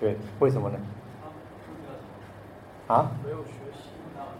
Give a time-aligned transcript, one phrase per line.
[0.00, 0.78] 对，为什么呢？
[2.86, 3.10] 啊？
[3.24, 3.88] 没有学习。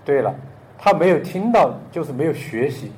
[0.04, 0.34] 对了，
[0.78, 2.92] 他没有听到，就是没有学习，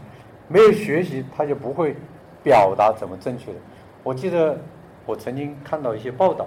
[0.47, 1.97] 没有学习，他就不会
[2.43, 3.59] 表达怎么正确的。
[4.03, 4.57] 我记得
[5.07, 6.47] 我曾经看到一些报道，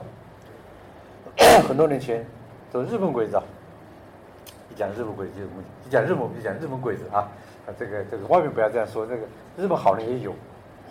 [1.68, 2.26] 很多年前，
[2.72, 3.44] 这日本鬼子啊，
[4.72, 5.34] 一讲日本鬼子
[5.86, 7.28] 一讲日本就讲日本鬼子啊，
[7.66, 9.24] 啊，这个这个外面不要这样说，这个
[9.58, 10.34] 日本好人也有，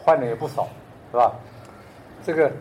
[0.04, 0.68] 坏人也不少，
[1.11, 1.32] 是吧？
[2.23, 2.52] 这个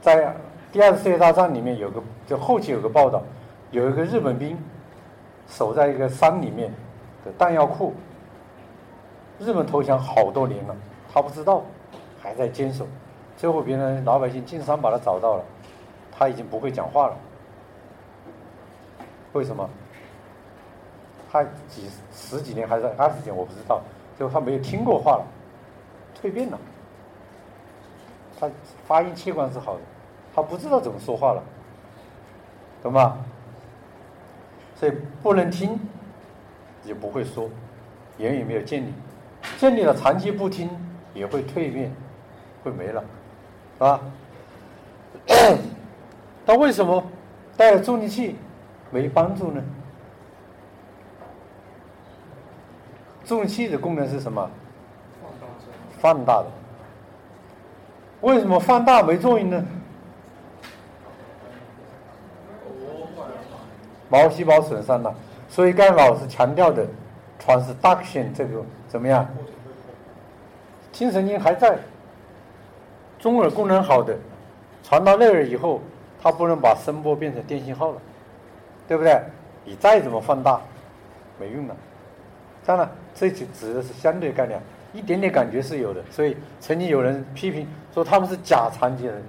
[0.00, 0.34] 在
[0.72, 3.22] 第二次世界大战里面有个，就后期有个报道，
[3.72, 4.56] 有一个日本兵
[5.48, 6.72] 守在一个山里面
[7.24, 7.92] 的弹药库，
[9.40, 10.76] 日本投降好多年了，
[11.12, 11.64] 他不知道，
[12.22, 12.86] 还在坚守。
[13.36, 15.44] 最后别人老百姓进山把他找到了，
[16.12, 17.16] 他已经不会讲话了。
[19.32, 19.68] 为什么？
[21.32, 23.80] 他几十几年还是二十年我不知道，
[24.16, 25.24] 最后他没有听过话了，
[26.20, 26.58] 蜕变了。
[28.38, 28.48] 他
[28.86, 29.80] 发音器官是好的，
[30.40, 31.42] 他不知道怎么说话了，
[32.82, 33.18] 懂吗？
[34.74, 35.78] 所以不能听，
[36.82, 37.50] 也不会说，
[38.16, 38.94] 言语没有建立，
[39.58, 40.70] 建立了长期不听
[41.12, 41.92] 也会蜕变，
[42.64, 43.04] 会没了。
[43.74, 44.00] 是吧？
[46.46, 47.04] 那为什么
[47.54, 48.36] 带了助听器
[48.90, 49.62] 没帮助呢？
[53.26, 54.50] 助听器的功能是什么？
[55.98, 56.46] 放大的。
[58.22, 59.62] 为什么放大没作用呢？
[64.10, 65.14] 毛细胞损伤了，
[65.48, 66.86] 所以刚才老师强调的
[67.42, 69.26] transduction 这个怎么样？
[70.92, 71.78] 听神经还在。
[73.18, 74.16] 中耳功能好的，
[74.82, 75.82] 传到内耳以后，
[76.22, 77.98] 它不能把声波变成电信号了，
[78.88, 79.20] 对不对？
[79.62, 80.58] 你再怎么放大，
[81.38, 81.76] 没用了。
[82.64, 84.58] 当然，这就指的是相对概念，
[84.94, 86.02] 一点点感觉是有的。
[86.10, 89.22] 所以曾经有人批评说他们是假残疾人，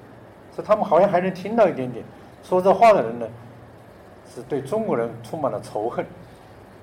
[0.56, 2.06] 说他们好像还能听到一点点。
[2.44, 3.28] 说这话的人呢，
[4.34, 6.06] 是对中国人充满了仇恨，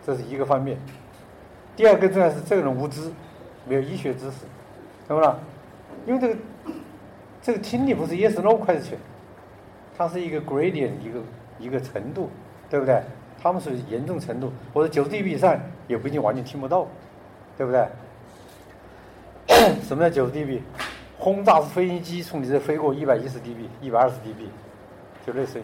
[0.05, 0.79] 这是一个方面。
[1.77, 3.11] 第二个重要是这个人无知，
[3.67, 4.39] 没有医学知识，
[5.07, 5.39] 懂不了？
[6.07, 6.37] 因为这个。
[7.41, 8.97] 这个听力不是 yes no question，
[9.97, 11.21] 它是一个 gradient，一个
[11.61, 12.29] 一个程度，
[12.69, 13.01] 对不对？
[13.41, 16.87] 他们属于严重程度，或者九十 dB 以上也不一定完全听不到，
[17.57, 17.87] 对不对？
[19.87, 20.61] 什么叫九十 dB？
[21.17, 24.49] 轰炸式飞行机从你这飞过一百一十 dB、一百二十 dB，
[25.25, 25.63] 就类似于，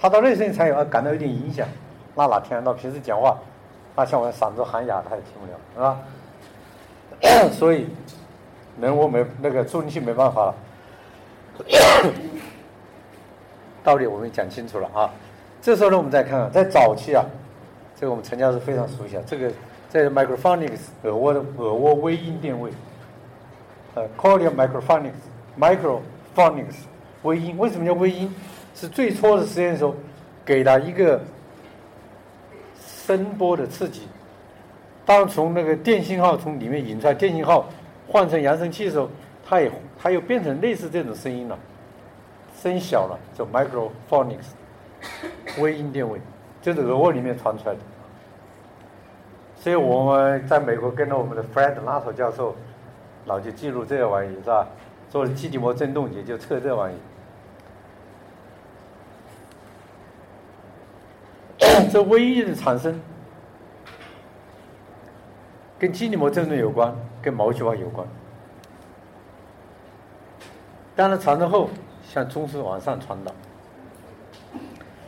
[0.00, 1.68] 他到内声才有啊感到有点影响，
[2.14, 2.72] 那哪听得到？
[2.72, 3.36] 平时讲话，
[3.94, 6.00] 那像我嗓子喊哑，他也听不了，是吧？
[7.52, 7.86] 所以。
[8.80, 10.54] 人我没那个助听器没办法了，
[13.84, 15.10] 道理我们讲清楚了啊。
[15.60, 17.22] 这时候呢，我们再看看，在早期啊，
[17.94, 19.22] 这个我们陈教授非常熟悉啊。
[19.26, 19.52] 这个
[19.90, 22.70] 在 microphonics 耳蜗的耳蜗微音电位，
[23.94, 26.76] 呃，cochlear microphonics，microphonics
[27.24, 28.34] 微音为什么叫微音？
[28.80, 29.94] 是最初的实验时候
[30.42, 31.20] 给了一个
[32.82, 34.08] 声波的刺激，
[35.04, 37.68] 当从那个电信号从里面引出来电信号。
[38.08, 39.08] 换成扬声器的时候，
[39.46, 41.56] 它也它又变成类似这种声音了，
[42.60, 44.48] 声小了，叫 microphonics，
[45.60, 46.18] 微音电位，
[46.62, 47.80] 就是耳蜗里面传出来的。
[49.56, 52.56] 所以我们在美国跟着我们的 Fred Lato 教授，
[53.26, 54.66] 老就记录这个玩意是吧？
[55.10, 56.96] 做了基底膜振动也就测这玩意。
[61.90, 63.00] 这微音的产生。
[65.78, 68.06] 跟基底膜振动有关，跟毛细胞有关。
[70.94, 71.70] 当然，产生后
[72.02, 73.32] 向中枢往上传导。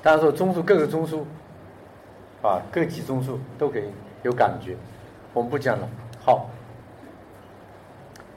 [0.03, 1.25] 当然说，中枢各个中枢，
[2.43, 3.85] 啊，各级中枢都可以
[4.23, 4.75] 有感觉。
[5.35, 5.87] 我们不讲了。
[6.25, 6.49] 好，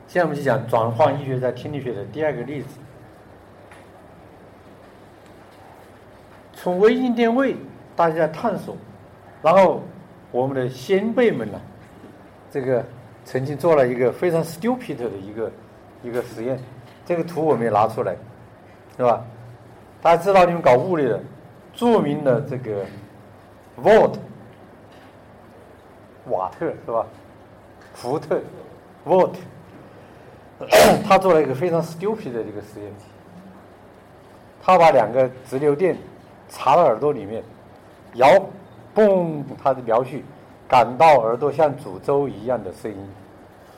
[0.05, 2.77] 现在我们就讲转换医学在听力学的第二个例子。
[6.53, 7.55] 从微音电位，
[7.95, 8.75] 大家探索，
[9.41, 9.81] 然后
[10.31, 11.59] 我们的先辈们呢？
[12.51, 12.83] 这个
[13.23, 15.51] 曾经做了一个非常 stupid 的一个
[16.03, 16.59] 一个实验，
[17.05, 18.15] 这个图我没拿出来，
[18.97, 19.25] 是吧？
[20.01, 21.19] 大家知道你们搞物理的，
[21.73, 22.85] 著名的这个
[23.81, 24.15] Volt
[26.27, 27.05] 瓦特是吧？
[27.93, 28.39] 福特
[29.05, 29.35] Volt，
[31.07, 32.91] 他做了一个非常 stupid 的一个实验，
[34.61, 35.97] 他把两个直流电
[36.49, 37.43] 插到耳朵里面，
[38.15, 38.27] 摇，
[38.93, 40.17] 嘣，他的描述。
[40.67, 42.97] 感到耳朵像煮粥一样的声音，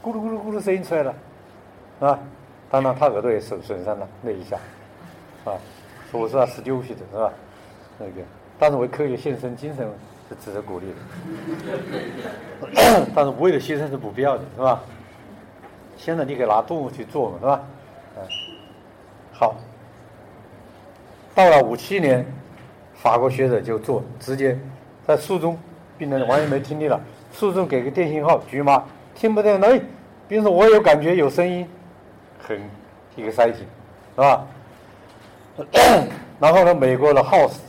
[0.02, 1.14] 咕噜咕噜咕噜声音出来了，
[2.00, 2.18] 啊，
[2.70, 4.56] 当然他耳朵也损损伤了那一下，
[5.44, 5.52] 啊，
[6.10, 7.30] 说我是他是丢皮的是吧？
[8.00, 8.22] 那个，
[8.58, 9.86] 但是为科学献身精神
[10.30, 11.00] 是值得鼓励的，
[13.14, 14.82] 但是无谓的牺牲是不必要的，是吧？
[15.98, 17.62] 现在你可以拿动物去做嘛，是吧？
[18.16, 18.24] 嗯，
[19.34, 19.56] 好，
[21.36, 22.26] 到了五七年，
[23.08, 24.60] 法国学者就做，直接
[25.06, 25.58] 在术中，
[25.98, 27.00] 病人完全没听力了，
[27.32, 28.84] 术中给个电信号，局麻，
[29.16, 29.80] 听不见，哎，
[30.28, 31.66] 病人说我有感觉有声音，
[32.38, 32.62] 很
[33.16, 33.60] 一个塞子
[34.14, 34.46] 是吧？
[36.38, 37.60] 然后呢，美国的 House，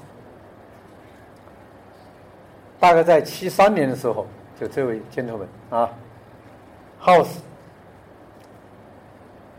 [2.81, 4.27] 大概在七三年的时候，
[4.61, 5.89] 就这位 gentleman 啊
[7.01, 7.37] ，House，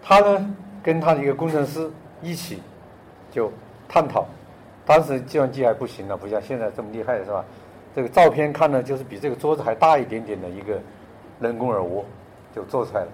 [0.03, 0.53] 他呢
[0.83, 1.89] 跟他的一个工程师
[2.21, 2.61] 一起
[3.31, 3.49] 就。
[3.91, 4.27] 探讨，
[4.89, 7.45] 当时计算机还不行了，不像现在这么厉害，是吧？
[7.95, 10.81] 这个照片看呢，就是比这个桌子还大一点点的一个
[11.39, 12.03] 人工耳蜗，
[12.55, 13.07] 就做出来了，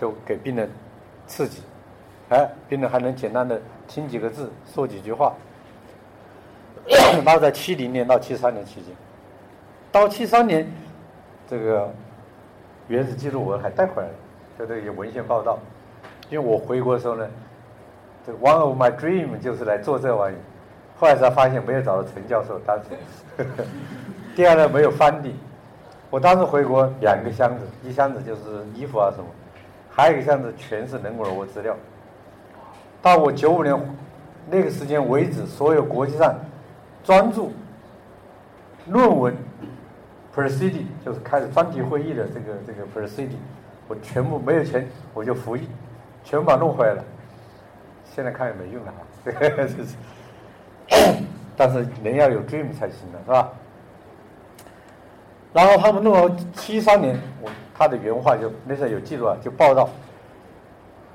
[0.00, 0.68] 就给病人
[1.28, 1.62] 刺激，
[2.30, 5.32] 哎，病人还能简单的听几个字，说几句话。
[7.24, 8.92] 那在七零年到七三年期间，
[9.92, 10.68] 到七三年，
[11.48, 11.88] 这个
[12.88, 14.14] 原始记录我还带回来了，
[14.58, 15.56] 就这些文献报道，
[16.30, 17.28] 因为我回国的时候呢。
[18.26, 20.36] 这个 One of my dream 就是来做这玩意，
[20.98, 22.58] 后来才发现没有找到陈教授。
[22.66, 23.46] 当时，
[24.34, 25.34] 第二呢没有翻译。
[26.08, 29.26] 我当时回国两个箱子，一箱子就是衣服啊什么，
[29.90, 31.76] 还有一个箱子全是人工耳蜗资料。
[33.02, 33.78] 到我九五年
[34.48, 36.34] 那个时间为止，所有国际上
[37.04, 37.52] 专注
[38.86, 39.34] 论文
[40.34, 43.36] proceeding 就是开始专题会议的这个这个 proceeding，
[43.88, 45.68] 我全部没有钱我就复议，
[46.24, 47.04] 全部把弄回来了。
[48.04, 49.94] 现在看也没用了啊，就是，
[51.56, 53.50] 但是人要有 dream 才行的是吧？
[55.52, 59.88] 然后他们弄了七三年，我他的原话就那时候有记录啊，就报道，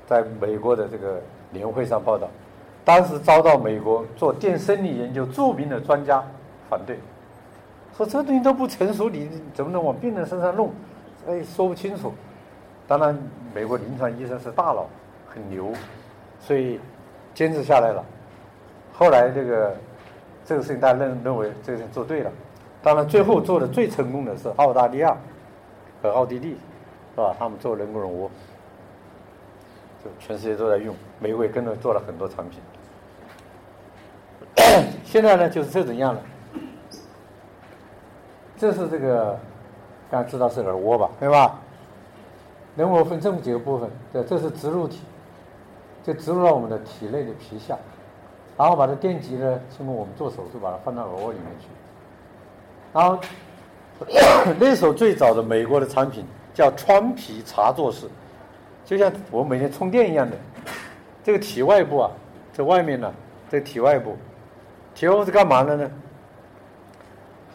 [0.06, 1.20] 在美国的这个
[1.50, 2.28] 年会上报道，
[2.84, 6.22] 当时遭到美国做电生理研究著名的专家
[6.68, 6.98] 反对，
[7.96, 10.70] 说这东西都不成熟，你怎么能往病人身上弄？
[11.28, 12.12] 哎，说不清楚。
[12.88, 13.16] 当然，
[13.54, 14.86] 美国临床医生是大佬，
[15.28, 15.72] 很牛，
[16.40, 16.80] 所以。
[17.34, 18.04] 坚持下来了，
[18.92, 19.76] 后来这个
[20.44, 22.30] 这个事情大家认认为这个事情做对了，
[22.82, 25.16] 当然最后做的最成功的是澳大利亚
[26.02, 26.56] 和奥地利，
[27.14, 27.34] 是吧？
[27.38, 28.30] 他们做人工耳蜗，
[30.04, 32.60] 就全世界都在用，美国也跟着做了很多产品。
[35.04, 36.22] 现在呢就是这种样了，
[38.56, 39.38] 这是这个
[40.10, 41.58] 大家知道是耳蜗吧，对吧？
[42.76, 45.00] 人蜗分这么几个部分，对，这是植入体。
[46.04, 47.78] 就植入到我们的体内的皮下，
[48.56, 51.66] 然后把这电极呢，经过我们做手术把它放到耳蜗里面去。
[52.92, 53.18] 然后
[54.60, 58.06] 那时候最早的美国的产品叫穿皮插座式，
[58.84, 60.36] 就像我们每天充电一样的。
[61.24, 62.10] 这个体外部啊，
[62.52, 63.12] 在外面呢，
[63.50, 64.16] 这个体外部，
[64.94, 65.90] 体外部是干嘛的呢？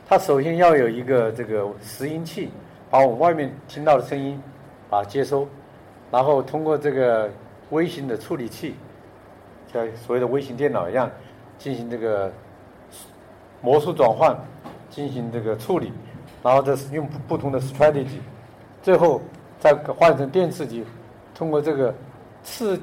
[0.08, 2.50] 它首先要有一个这个拾音器，
[2.90, 4.42] 把我们外面听到的声音
[4.90, 5.48] 把它接收，
[6.12, 7.30] 然后通过这个。
[7.72, 8.78] 微型的处理器，
[9.72, 11.10] 像所谓的微型电脑一样，
[11.58, 12.32] 进行这个
[13.62, 14.36] 魔术转换，
[14.90, 15.92] 进行这个处理，
[16.44, 18.20] 然后这是用不同的 strategy，
[18.82, 19.22] 最后
[19.60, 20.86] 再换成电刺激，
[21.36, 21.94] 通过这个
[22.44, 22.80] 次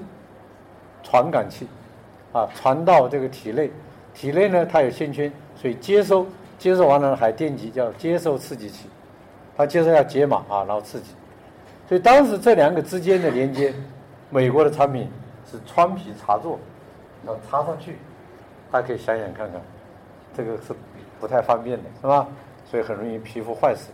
[1.03, 1.67] 传感器
[2.33, 3.71] 啊传到这个体内，
[4.13, 6.27] 体内呢它有线圈，所以接收
[6.59, 8.89] 接收完了还电极叫接收刺激器，
[9.57, 11.13] 它接收要解码啊然后刺激，
[11.89, 13.73] 所以当时这两个之间的连接。
[14.31, 15.09] 美国的产品
[15.49, 16.59] 是穿皮插座，
[17.27, 17.97] 要插上去，
[18.71, 19.61] 大家可以想想看看，
[20.35, 20.75] 这个是
[21.21, 22.27] 不太方便的，是吧？
[22.65, 23.91] 所以很容易皮肤坏死。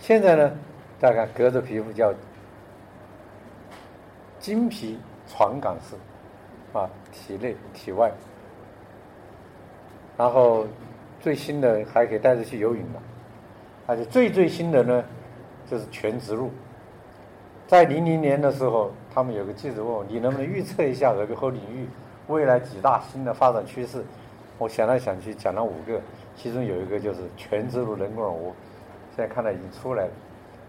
[0.00, 0.52] 现在呢，
[0.98, 2.12] 大家看隔着皮肤叫
[4.38, 4.98] 经皮
[5.28, 5.96] 传感式，
[6.78, 8.10] 啊，体内体外，
[10.16, 10.66] 然后
[11.20, 12.98] 最新的还可以带着去游泳的，
[13.86, 15.04] 而且最最新的呢，
[15.70, 16.50] 就是全植入。
[17.66, 21.86] 在零零年的时候，他们有个记者问我：“你能不能预测一下耳鼻喉领域
[22.28, 24.04] 未来几大新的发展趋势？”
[24.56, 25.98] 我想来想去，讲了五个，
[26.36, 28.54] 其中有一个就是全植入人工耳蜗，
[29.16, 30.10] 现在看来已经出来了，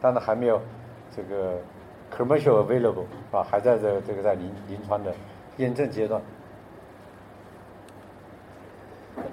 [0.02, 0.62] 但是还没有
[1.16, 1.60] 这个
[2.10, 5.14] commercial available 啊，还在这这个在临临床的
[5.58, 6.22] 验证阶段。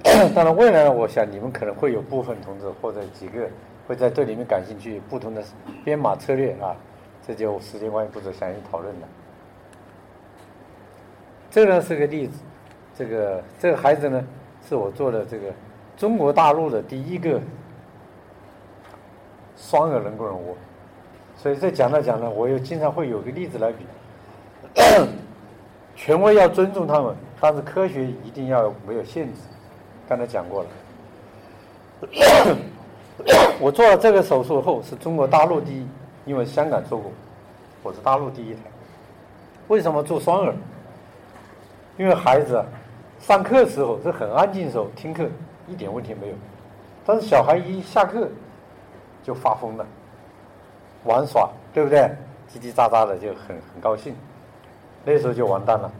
[0.34, 3.48] 当然，未来呢，我想你们可能会有部分同志或者几个
[3.86, 5.42] 会在这里面感兴趣，不同的
[5.84, 6.74] 编码策略啊。
[7.28, 9.08] 这就时间关系不做详细讨论了。
[11.50, 12.38] 这呢是个例子，
[12.96, 14.26] 这个这个孩子呢
[14.66, 15.52] 是我做的这个
[15.94, 17.38] 中国大陆的第一个
[19.58, 20.56] 双耳人工耳蜗，
[21.36, 23.84] 所以这讲着讲着，我又经常会有个例子来比。
[25.94, 29.40] 权威要尊重他们，但是科学一定要没有限制。
[30.08, 30.68] 刚才讲过了，
[33.60, 35.86] 我做了这个手术后是中国大陆第一。
[36.28, 37.10] 因为香港做过，
[37.82, 38.60] 我是大陆第一台。
[39.68, 40.54] 为什么做双耳？
[41.96, 42.62] 因为孩子
[43.18, 45.26] 上课时候是很安静的时候听课
[45.66, 46.34] 一点问题没有，
[47.06, 48.28] 但是小孩一下课
[49.22, 49.86] 就发疯了，
[51.04, 52.00] 玩耍，对不对？
[52.52, 54.14] 叽叽喳喳的就很很高兴，
[55.06, 55.90] 那时候就完蛋了，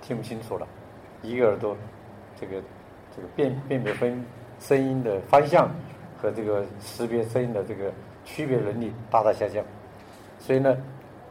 [0.00, 0.64] 听不清楚了，
[1.20, 1.76] 一个耳朵
[2.40, 2.62] 这个
[3.16, 4.24] 这个辨辨别分
[4.60, 5.68] 声音的方向
[6.24, 7.92] 和这个识别声音的这个
[8.24, 9.62] 区别能力大大下降，
[10.38, 10.74] 所以呢，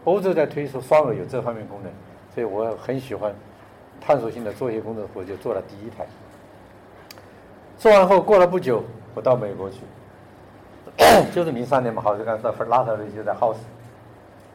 [0.03, 1.91] 欧洲在推出双耳有这方面功能，
[2.33, 3.33] 所以我很喜欢。
[4.05, 6.05] 探索性的做一些工作，我就做了第一台。
[7.77, 8.83] 做完后过了不久，
[9.15, 9.77] 我到美国去，
[11.33, 13.55] 就是零三年嘛，好，就看到拉头的就在 House。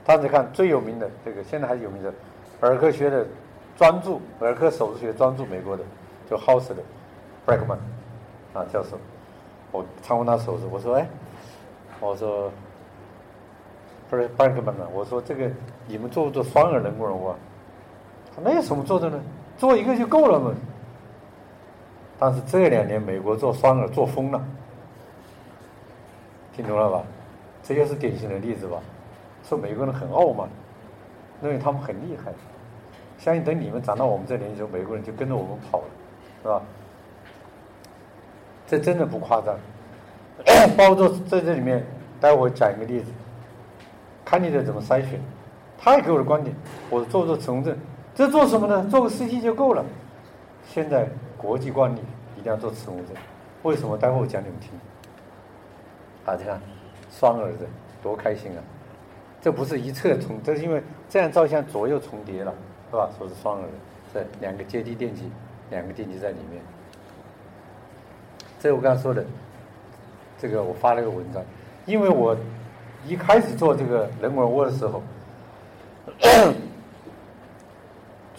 [0.05, 2.13] 当时看最有名的这个，现在还是有名的
[2.61, 3.27] 耳科学的
[3.75, 5.83] 专注，耳科手术学专注，美国的
[6.29, 6.83] 就 House 的
[7.47, 7.79] Brackman
[8.53, 8.99] 啊教授。
[9.71, 11.07] 我参观他手术，我说哎，
[12.01, 12.51] 我说
[14.09, 15.51] 不是 Brackman 啊，我说这个
[15.87, 17.37] 你们做不做双耳人工耳蜗？
[18.43, 19.21] 那有什么做的呢？
[19.57, 20.55] 做一个就够了嘛。
[22.19, 24.45] 但是这两年美国做双耳做疯了，
[26.55, 27.03] 听懂了吧？
[27.63, 28.79] 这就是典型的例子吧？
[29.45, 30.49] 说美国人很傲慢，
[31.43, 32.33] 认为他们很厉害。
[33.19, 35.85] 相信等你们长到我们这年纪时候，美国人就跟着我们跑了，
[36.43, 36.63] 是吧？
[38.69, 39.59] 这真的不夸张。
[40.77, 41.85] 包括在这里面，
[42.21, 43.11] 待会讲一个例子，
[44.25, 45.21] 看你的怎么筛选。
[45.77, 46.55] 他也给我的观点，
[46.91, 47.77] 我做做磁共振。
[48.15, 48.87] 这做什么呢？
[48.91, 49.85] 做个 CT 就够了。
[50.69, 52.01] 现在国际惯例
[52.37, 53.17] 一定要做磁共振，
[53.63, 53.97] 为什么？
[53.97, 54.71] 待会我讲你们听。
[56.25, 56.61] 大家看，
[57.11, 57.67] 双耳的
[58.03, 58.63] 多开心啊！
[59.41, 62.53] 这不是一侧重，这是因为这样照相左右重叠了，
[62.91, 63.09] 是吧？
[63.17, 63.73] 说是双耳的，
[64.13, 65.31] 这两个阶梯电极，
[65.71, 66.61] 两个电极在里面。
[68.59, 69.25] 这我刚才说的，
[70.39, 71.43] 这个我发了个文章，
[71.87, 72.37] 因为我
[73.07, 75.03] 一开始做这个人耳蜗的时候。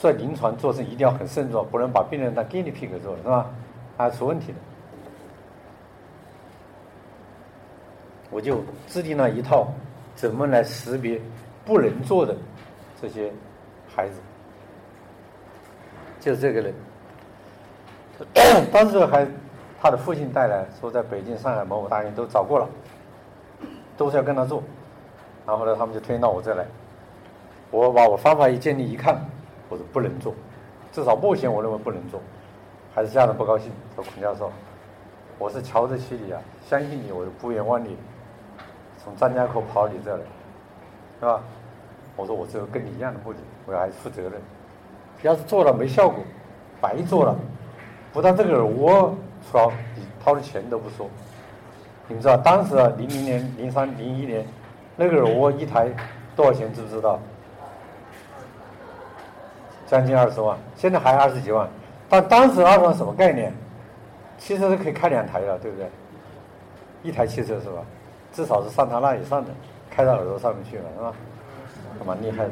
[0.02, 3.50] 在临床做是一定要很慎重，不能把病人当 guinea pig 做，是吧？
[3.98, 4.58] 啊出问题的。
[8.32, 9.68] 我就制定了一套
[10.16, 11.20] 怎么来识别
[11.66, 12.34] 不能做的
[13.02, 13.30] 这些
[13.94, 14.16] 孩子，
[16.22, 16.74] 就是这个人。
[18.72, 19.28] 当时还
[19.82, 22.68] 他的父亲带来说，在北京、上海某某大院都找过了，
[23.96, 24.62] 都是要跟他做，
[25.46, 26.66] 然后呢，他们就推荐到我这来。
[27.72, 29.20] 我把我方法一建立，一看。
[29.70, 30.34] 我说不能做，
[30.92, 32.20] 至少目前我认为不能做，
[32.96, 33.72] 还是家长不高兴。
[33.96, 34.52] 说孔教授，
[35.38, 37.96] 我是瞧得起你啊，相信你，我就不远万里
[38.98, 40.24] 从张家口跑你这来，
[41.20, 41.40] 是吧？
[42.16, 44.34] 我说我只有跟你一样的目的，我要还是负责任。
[45.22, 46.18] 要是做了没效果，
[46.82, 47.36] 白做了，
[48.12, 48.66] 不但这个耳
[49.52, 51.10] 说，你掏的钱都不说。
[52.08, 54.46] 你们知道当时啊，零零年、零三、零一年，
[54.96, 55.90] 那个耳蜗一台
[56.36, 56.74] 多少钱？
[56.74, 57.20] 知不知道？
[59.86, 61.68] 将近二十万，现在还二十几万，
[62.08, 63.54] 但当时二十万什么概念？
[64.38, 65.90] 汽车是可以开两台的，对不对？
[67.04, 67.82] 一台汽车是吧？
[68.32, 69.52] 至少是三台那以上的，
[69.90, 71.14] 开到耳朵上面去了，是吧？
[72.06, 72.52] 蛮厉害的。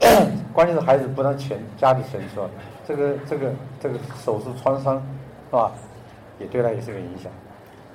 [0.52, 2.48] 关键是孩子不但钱家里钱是吧？
[2.86, 5.02] 这个这个这个手术创伤
[5.54, 5.72] 是吧？
[6.40, 7.30] 也对他也是个影响。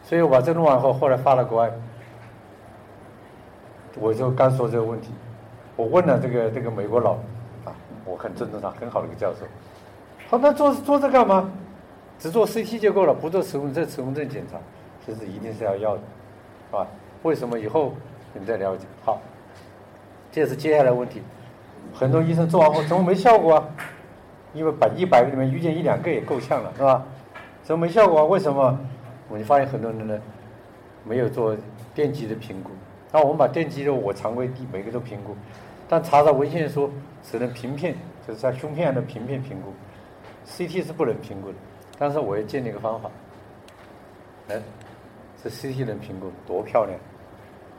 [0.01, 1.69] 所以我把这弄完后，后来发了国外，
[3.99, 5.09] 我就刚说这个问题，
[5.75, 7.17] 我问了这个这个美国佬
[7.65, 7.75] 啊。
[8.05, 9.39] 我很尊重他，很好的一个教授。
[10.29, 11.51] 他，那做做这干嘛？
[12.17, 14.57] 只做 CT 就够了，不做磁共振、磁共振检查，
[15.05, 16.01] 其实一定是要要的，
[16.71, 16.87] 是吧？
[17.23, 17.59] 为什么？
[17.59, 17.93] 以后
[18.33, 18.85] 你们再了解。
[19.03, 19.19] 好，
[20.31, 21.21] 这是接下来问题。
[21.93, 23.65] 很多医生做完后怎么没效果啊？
[24.53, 27.03] 因为百一百个里面遇见一两个也够呛了，是吧？
[27.69, 28.21] 都没效果？
[28.21, 28.79] 啊为什么？
[29.29, 30.19] 我就发现很多人呢
[31.03, 31.55] 没有做
[31.93, 32.71] 电极的评估。
[33.11, 35.35] 那我们把电极的我常规第每个都评估。
[35.87, 36.89] 但查查文献说
[37.21, 37.95] 只能平片，
[38.27, 39.71] 就是在胸片上的平片评估
[40.47, 41.55] ，CT 是不能评估的。
[41.99, 43.11] 但是我也建立一个方法，
[44.47, 44.59] 哎，
[45.43, 46.97] 这 CT 能评估多漂亮！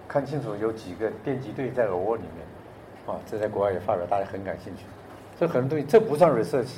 [0.06, 4.85] 看清楚有几个电极对在耳蜗里面，啊，这在国外也发表，大家很感兴趣。
[5.37, 6.76] 这很多东西这不算 research，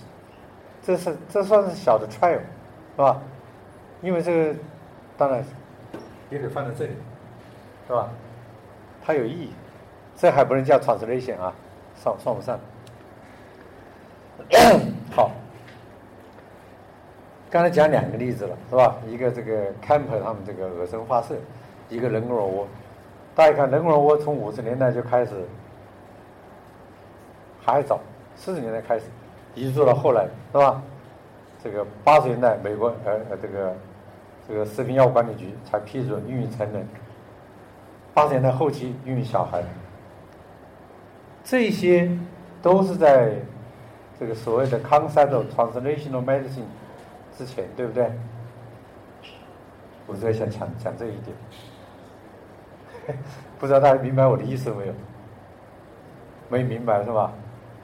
[0.83, 2.41] 这是这算是小的 trial，
[2.97, 3.21] 是吧？
[4.03, 4.55] 因为这个
[5.17, 5.45] 当然
[6.31, 6.93] 也得放在这里，
[7.87, 8.09] 是吧？
[9.05, 9.51] 它有意义。
[10.17, 11.53] 这还不能叫 translation 啊，
[11.97, 12.59] 算算不上。
[15.11, 15.31] 好，
[17.51, 18.97] 刚才讲两个例子了，是吧？
[19.09, 21.35] 一个这个 Camp 他们这个耳声发射，
[21.89, 22.69] 一个人工耳蜗。
[23.35, 25.33] 大家看人工耳蜗从五十年代就开始，
[27.65, 27.99] 还早，
[28.37, 29.07] 四十年代开始，
[29.55, 30.83] 一直做到后来，是吧？
[31.63, 33.75] 这个八十年代美国呃呃这个
[34.49, 36.85] 这个食品药物管理局才批准孕育成人，
[38.13, 39.63] 八十年代后期孕育小孩。
[41.45, 42.11] 这些
[42.61, 43.35] 都是在
[44.19, 46.65] 这个所谓的 concept of translational medicine
[47.37, 48.11] 之前，对不对？
[50.07, 51.37] 我在想讲讲这一点，
[53.59, 54.95] 不知道大家明白我的意思没有？
[56.49, 57.33] 没明白是吧？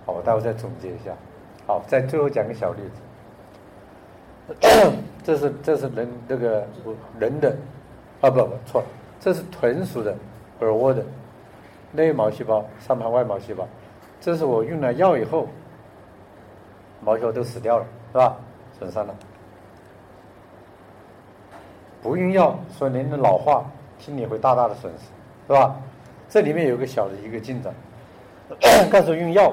[0.05, 1.13] 好，我待会再总结一下。
[1.67, 3.01] 好，再最后讲个小例子。
[5.23, 6.67] 这是这是人这个
[7.19, 7.55] 人的，
[8.21, 8.87] 啊不不错了，
[9.21, 10.15] 这是豚鼠的
[10.61, 11.05] 耳蜗的
[11.93, 13.67] 内毛细胞、上盘外毛细胞。
[14.21, 15.47] 这是我用了药以后，
[17.03, 18.37] 毛细胞都死掉了，是吧？
[18.79, 19.15] 损伤了。
[22.03, 23.65] 不用药，所以人的老化、
[23.99, 25.05] 听力会大大的损失，
[25.47, 25.77] 是吧？
[26.29, 27.75] 这里面有个小的一个进展。
[28.91, 29.53] 告诉用药，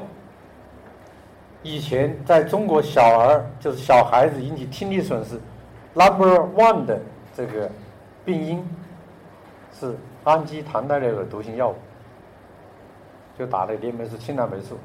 [1.66, 5.40] 以前在中国小儿就是小孩子引起听力损失
[5.96, 7.00] ，number one 的
[7.36, 7.68] 这个
[8.24, 8.64] 病因
[9.74, 9.96] 是
[10.26, 11.76] 氨基糖代类的毒性药物，
[13.36, 14.78] 就打的链霉素、氢蓝霉素，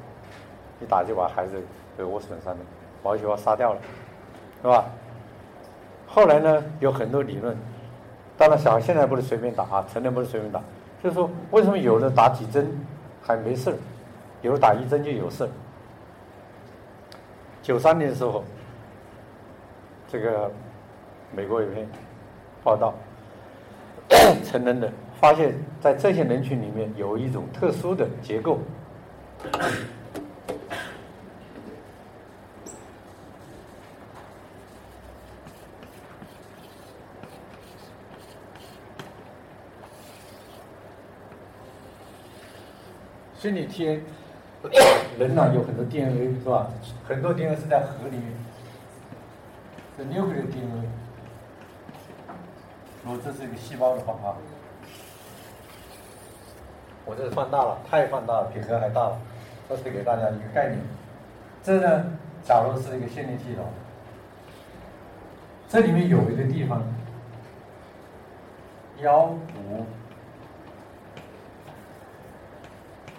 [0.81, 1.61] 一打就把孩子
[1.95, 2.59] 给我损伤了，
[3.03, 3.79] 毛细胞杀掉了，
[4.63, 4.85] 是吧？
[6.07, 7.55] 后来呢，有很多理论，
[8.35, 10.59] 当然小孩现在不能随便打啊，成人不能随便打，
[11.03, 12.75] 就是说为什么有的打几针
[13.21, 13.75] 还没事儿？
[14.41, 15.49] 有打一针就有事儿。
[17.63, 18.43] 九三年的时候，
[20.07, 20.51] 这个
[21.33, 21.87] 美国有篇
[22.63, 22.93] 报道，
[24.43, 28.59] 承认的发现，在这些人群里面有一种特殊的结构，
[43.37, 44.03] 心理天。
[45.17, 46.69] 人呢有很多 DNA 是吧？
[47.07, 48.31] 很多 DNA 是在核里面，
[49.97, 50.87] 是 nuclear DNA。
[53.03, 54.37] 如果这是一个细胞的话啊，
[57.05, 59.19] 我这是放大了，太放大了，比核还大了。
[59.67, 60.79] 这是给大家一个概念。
[61.63, 62.05] 这呢，
[62.43, 63.69] 假如是一个线粒体的话，
[65.67, 66.83] 这里面有一个地方，
[69.01, 69.85] 幺五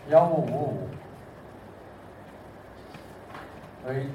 [0.08, 0.88] 幺五五五。
[3.86, 4.06] A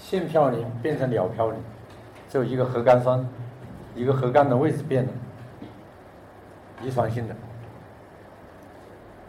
[0.00, 1.54] 腺嘌呤变成鸟嘌呤，
[2.28, 3.26] 只有一个核苷酸，
[3.94, 5.10] 一个核苷的位置变了，
[6.82, 7.34] 遗传性的。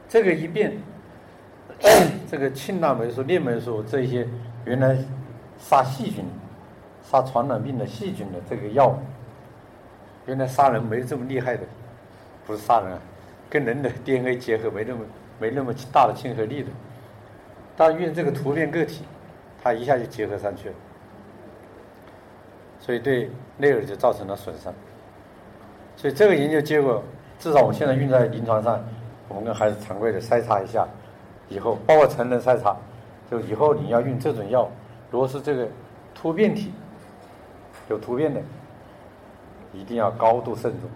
[0.08, 0.78] 这个一变，
[2.30, 4.28] 这个氢钠霉素、链霉素这些
[4.66, 4.96] 原来
[5.58, 6.26] 杀细菌、
[7.02, 8.96] 杀传染病的细菌的这个药，
[10.28, 11.64] 原来杀人没这么厉害的，
[12.46, 13.00] 不是杀人啊，
[13.50, 15.00] 跟人的 DNA 结合没那么。
[15.40, 16.70] 没那么大的亲和力的，
[17.76, 19.04] 但运这个突变个体，
[19.62, 20.76] 它一下就结合上去了，
[22.80, 24.74] 所以对内耳就造成了损伤。
[25.96, 27.04] 所以这个研究结果，
[27.40, 28.84] 至少我现在用在临床上，
[29.28, 30.88] 我们跟孩子常规的筛查一下，
[31.50, 32.76] 以后包括成人筛查，
[33.30, 34.70] 就以后你要用这种药，
[35.12, 35.68] 如果是这个
[36.16, 36.72] 突变体
[37.90, 38.42] 有突变的，
[39.72, 40.90] 一定要高度慎重。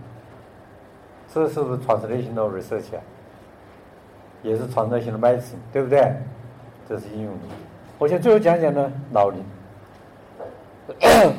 [1.33, 3.01] 这是不是传 a 型的 research 啊？
[4.47, 6.09] 也是创造性的 medicine，对不对？
[6.87, 7.39] 这是应用的。
[7.97, 9.43] 我先最后讲讲呢，老龄。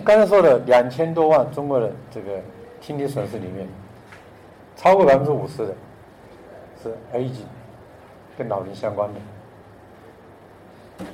[0.05, 2.39] 刚才说的两千多万中国的这个
[2.83, 3.67] 听力损失里面，
[4.77, 5.75] 超过百分之五十的
[6.83, 7.47] 是 A 级，
[8.37, 11.07] 跟老龄相关的。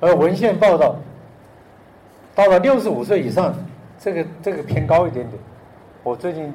[0.00, 0.96] 而文献报道，
[2.34, 3.54] 到了六十五岁以上，
[3.98, 5.40] 这个这个偏高一点点。
[6.02, 6.52] 我最近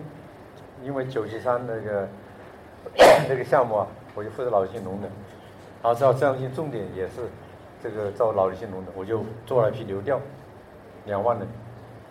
[0.84, 2.08] 因为九七三那个
[3.28, 3.88] 那个项目啊。
[4.18, 5.08] 我就负责老年性农的，
[5.84, 7.22] 然后知道这样一些重点也是
[7.84, 10.20] 这个做老年性农的，我就做了一批流调，
[11.06, 11.48] 两万人，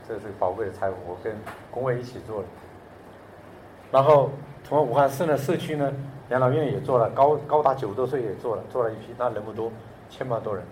[0.06, 1.34] 这是宝贵的财富，我跟
[1.68, 2.48] 工委一起做的。
[3.90, 4.30] 然后
[4.62, 5.92] 从武汉市的社区呢，
[6.28, 9.72] 养老院也做了，高高达九十多岁也做了，做了一批，那人不多，
[10.08, 10.64] 千把多人。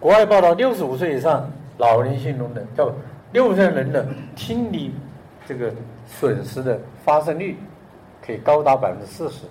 [0.00, 2.92] 国外报道，六十五岁以上老年性农的，叫
[3.30, 4.04] 六十人的
[4.34, 4.92] 听力
[5.46, 5.72] 这个
[6.08, 7.56] 损失的发生率。
[8.30, 9.44] 可以高达百分之四十，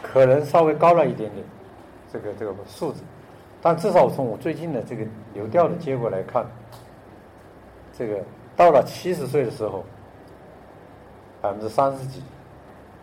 [0.00, 1.44] 可能稍微高了一点点，
[2.12, 3.02] 这个这个数字，
[3.60, 6.46] 但至少从我最近的这个流调的结果来看，
[7.92, 8.22] 这个
[8.54, 9.84] 到了七十岁的时候，
[11.40, 12.22] 百分之三十几，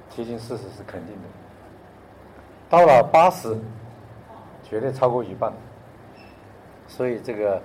[0.10, 1.28] 接近四十是肯定的，
[2.70, 3.60] 到了八十，
[4.64, 5.52] 绝对超过一半，
[6.88, 7.62] 所以这个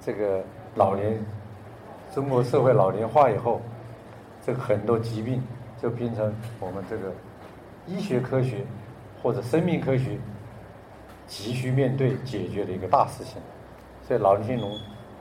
[0.00, 0.42] 这个
[0.74, 1.24] 老年，
[2.12, 3.60] 中国社会老龄化以后。
[4.44, 5.42] 这个很多疾病
[5.80, 7.12] 就变成我们这个
[7.86, 8.64] 医学科学
[9.22, 10.18] 或者生命科学
[11.26, 13.40] 急需面对解决的一个大事情。
[14.06, 14.76] 所以老年性农，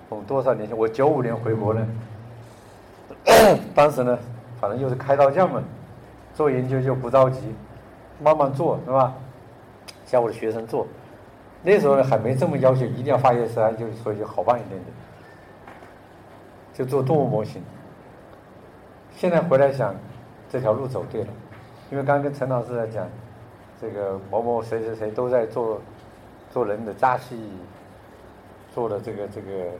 [0.10, 1.88] 我们多少年前我九五年回国呢，
[3.76, 4.18] 当时呢，
[4.60, 5.62] 反正又是开刀匠嘛，
[6.34, 7.40] 做研究就不着急，
[8.20, 9.14] 慢慢做，是吧？
[10.06, 10.88] 教我的学生做。
[11.62, 14.86] 那时候呢还没这么要求，一定要发现啥就所以就好办一点点，
[16.74, 17.62] 就做动物模型。
[19.20, 19.94] 现在回来想，
[20.50, 21.28] 这条路走对了，
[21.92, 23.06] 因为刚跟陈老师在讲，
[23.82, 25.82] 这个某某谁谁谁都在做
[26.50, 27.52] 做人的扎戏，
[28.74, 29.72] 做的这个这个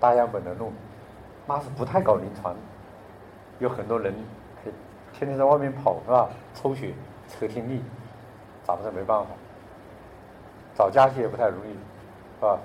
[0.00, 0.72] 大样本的路，
[1.46, 2.56] 那是不太搞临床，
[3.60, 4.12] 有很多人
[5.12, 6.28] 天天在外面跑是吧？
[6.52, 6.92] 抽血
[7.28, 7.80] 测听力，
[8.64, 9.28] 咱们是没办法。
[10.74, 12.58] 找家具也不太容易，是吧？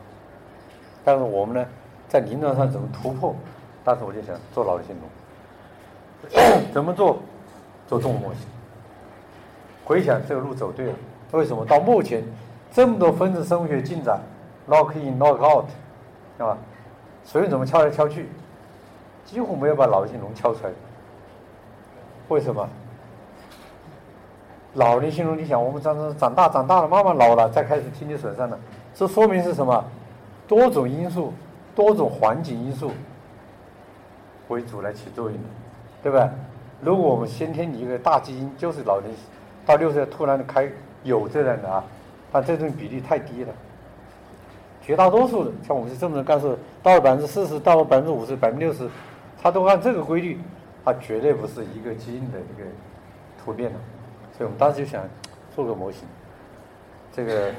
[1.05, 1.69] 但是我们呢，
[2.07, 3.35] 在临床上怎么突破？
[3.83, 5.07] 当时我就想做老年性农，
[6.73, 7.19] 怎么做？
[7.87, 8.43] 做动物模型。
[9.83, 10.93] 回想这个路走对了，
[11.31, 12.23] 为什么到目前
[12.71, 14.19] 这么多分子生物学进展
[14.69, 15.65] ，lock in lock out，
[16.37, 16.57] 是吧？
[17.23, 18.29] 所以怎么敲来敲去，
[19.25, 20.71] 几乎没有把老年性农敲出来。
[22.29, 22.67] 为什么？
[24.75, 28.57] 老年性农，你想，我们长长长大长大了，慢慢老了，再开始听力损伤了，
[28.95, 29.83] 这说明是什么？
[30.47, 31.33] 多种因素、
[31.75, 32.91] 多种环境因素
[34.47, 35.43] 为主来起作用的，
[36.01, 36.29] 对吧？
[36.81, 39.13] 如果我们先天你一个大基因就是老年，
[39.65, 40.67] 到六十岁突然的开
[41.03, 41.83] 有这样的啊，
[42.31, 43.53] 但这种比例太低了。
[44.81, 48.89] 绝大多数的，像我们是这么的干事，到了百分之四十，到了百分之五十、百分之六十，
[49.39, 50.39] 他都按这个规律，
[50.83, 52.67] 他绝对不是一个基因的一个
[53.43, 53.77] 突变的。
[54.35, 55.03] 所以我们当时就想
[55.55, 56.07] 做个模型，
[57.13, 57.51] 这个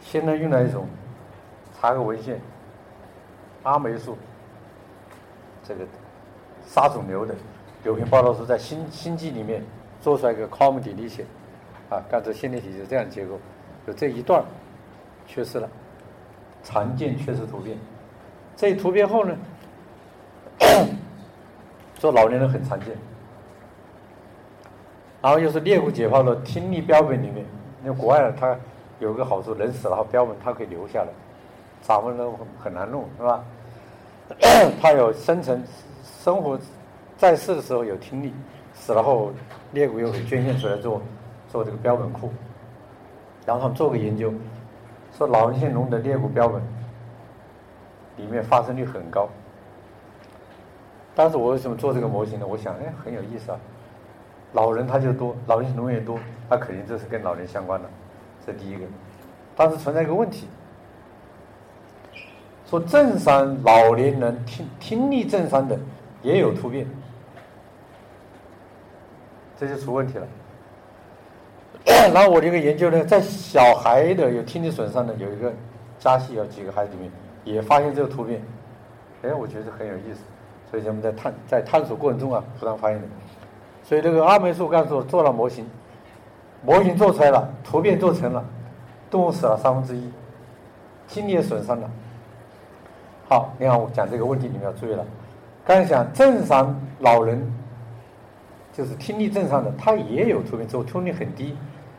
[0.00, 0.86] 现在用了一种
[1.78, 2.40] 查个文献，
[3.64, 4.16] 阿霉素，
[5.62, 5.84] 这个
[6.66, 7.34] 杀肿瘤的，
[7.84, 9.62] 有篇报道是在《新新纪》里面
[10.00, 11.26] 做出来一个 c o m d e l e t i o
[11.90, 13.38] n 啊，干这线粒体是这样结构，
[13.86, 14.42] 就这一段
[15.26, 15.68] 缺失了，
[16.62, 17.76] 常见缺失突变，
[18.56, 19.36] 这一突变后呢，
[21.96, 22.96] 做老年人很常见。
[25.20, 27.44] 然后又是颞骨解剖的听力标本里面，
[27.84, 28.56] 因为国外的它
[29.00, 31.08] 有个好处，人死了后标本它可以留下来，
[31.80, 33.44] 咱们都很很难弄，是吧？
[34.80, 35.62] 它有生存
[36.22, 36.58] 生活
[37.22, 38.32] 在世的时候有听力，
[38.74, 39.30] 死了后
[39.70, 41.00] 裂骨又给捐献出来做
[41.48, 42.32] 做这个标本库。
[43.46, 44.34] 然后他们做个研究，
[45.16, 46.60] 说老年性龙的裂骨标本
[48.16, 49.28] 里面发生率很高。
[51.14, 52.44] 当时我为什么做这个模型呢？
[52.44, 53.58] 我想，哎，很有意思啊。
[54.52, 56.18] 老人他就多，老年农业多，
[56.50, 57.88] 他肯定这是跟老年相关的，
[58.44, 58.80] 这第一个。
[59.54, 60.48] 但是存在一个问题，
[62.66, 65.78] 说正常老年人听听力正常的
[66.20, 66.84] 也有突变，
[69.62, 70.26] 这就出问题了。
[72.12, 75.52] 然后我这个研究呢，在小孩的有听力损伤的有一个
[75.98, 77.10] 加系有几个孩子里面
[77.44, 78.42] 也发现这个突变，
[79.22, 80.20] 哎，我觉得很有意思，
[80.70, 83.06] 所以我们在探在探索过程中啊，不断发现的。
[83.84, 85.64] 所以这个阿霉素干素做了模型，
[86.62, 88.44] 模型做出来了，图片做成了，
[89.10, 90.10] 动物死了三分之一，
[91.08, 91.90] 听力也损伤了。
[93.28, 95.04] 好，你看我讲这个问题，你们要注意了。
[95.64, 97.40] 刚才讲正常老人，
[98.72, 101.54] 就是听力正常的，他也有突变，只突变率很低；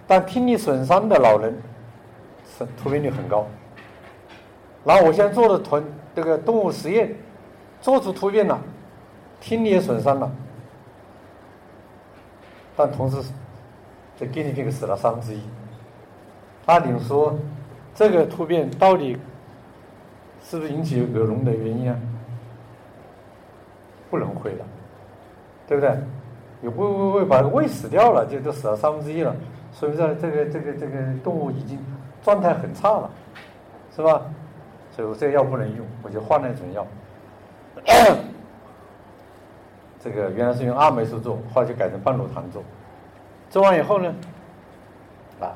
[0.07, 1.55] 但听力损伤的老人，
[2.57, 3.45] 是突变率很高。
[4.83, 5.83] 然后我现在做的团
[6.15, 7.15] 这个动物实验，
[7.79, 8.59] 做出突变了，
[9.39, 10.31] 听力也损伤了。
[12.75, 13.21] 但同时，
[14.17, 15.41] 这 gdp 死了三分之一。
[16.65, 17.37] 按理说，
[17.93, 19.15] 这个突变到底
[20.43, 21.95] 是不是引起耳聋的原因啊？
[24.09, 24.65] 不能会的，
[25.67, 25.97] 对不对？
[26.63, 29.35] 你会会会把胃死掉了，就都死了三分之一了，
[29.77, 31.77] 说明这这个这个这个动物已经
[32.23, 33.09] 状态很差了，
[33.93, 34.21] 是吧？
[34.95, 36.87] 所以我这个药不能用，我就换了一种药。
[39.99, 42.63] 这个原来是用阿霉素做，后来就改成半乳糖做。
[43.49, 44.15] 做完以后呢，
[45.41, 45.51] 啊，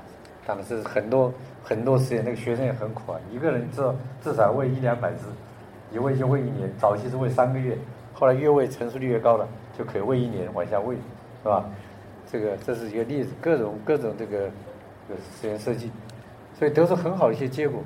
[0.46, 1.32] 当然是很多
[1.64, 3.82] 很多实验，那个学生也很苦啊，一个人至
[4.22, 5.24] 至少喂一两百只，
[5.96, 6.70] 一喂就喂一年。
[6.78, 7.78] 早期是喂三个月，
[8.14, 10.96] 后来越喂成熟率越高了，就可以喂一年往下喂，
[11.44, 11.66] 是吧？
[12.32, 14.50] 这个这是一个例子，各种各种这个
[15.40, 15.92] 实验设计，
[16.58, 17.82] 所以都是很好的一些结果。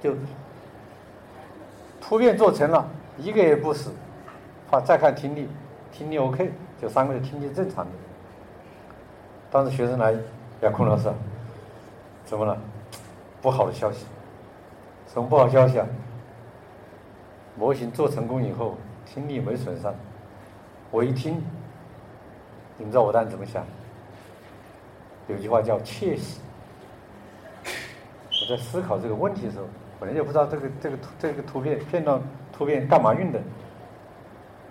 [0.00, 0.14] 就
[2.00, 3.90] 突变做成了，一个也不死。
[4.70, 5.48] 好，再看听力，
[5.90, 7.90] 听力 OK，就三个月听力正常的。
[9.50, 10.14] 当时学生来，
[10.60, 11.10] 杨空老师，
[12.24, 12.56] 怎么了？
[13.42, 14.06] 不好的消息。
[15.12, 15.86] 什么不好消息啊？
[17.56, 18.76] 模型做成功以后，
[19.06, 19.92] 听力没损伤。
[20.90, 21.42] 我一听，
[22.76, 23.64] 你们知道我当时怎么想？
[25.26, 26.40] 有句话叫窃喜。
[27.64, 29.64] 我在思考这个问题的时候，
[30.00, 32.18] 本来就不知道这个这个这个图片片段
[32.52, 33.38] 图片干嘛用的。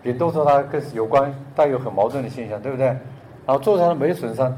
[0.02, 2.88] 别都说它跟有关，带有很矛盾的现象，对不对？
[3.46, 4.56] 然后做出来没损伤，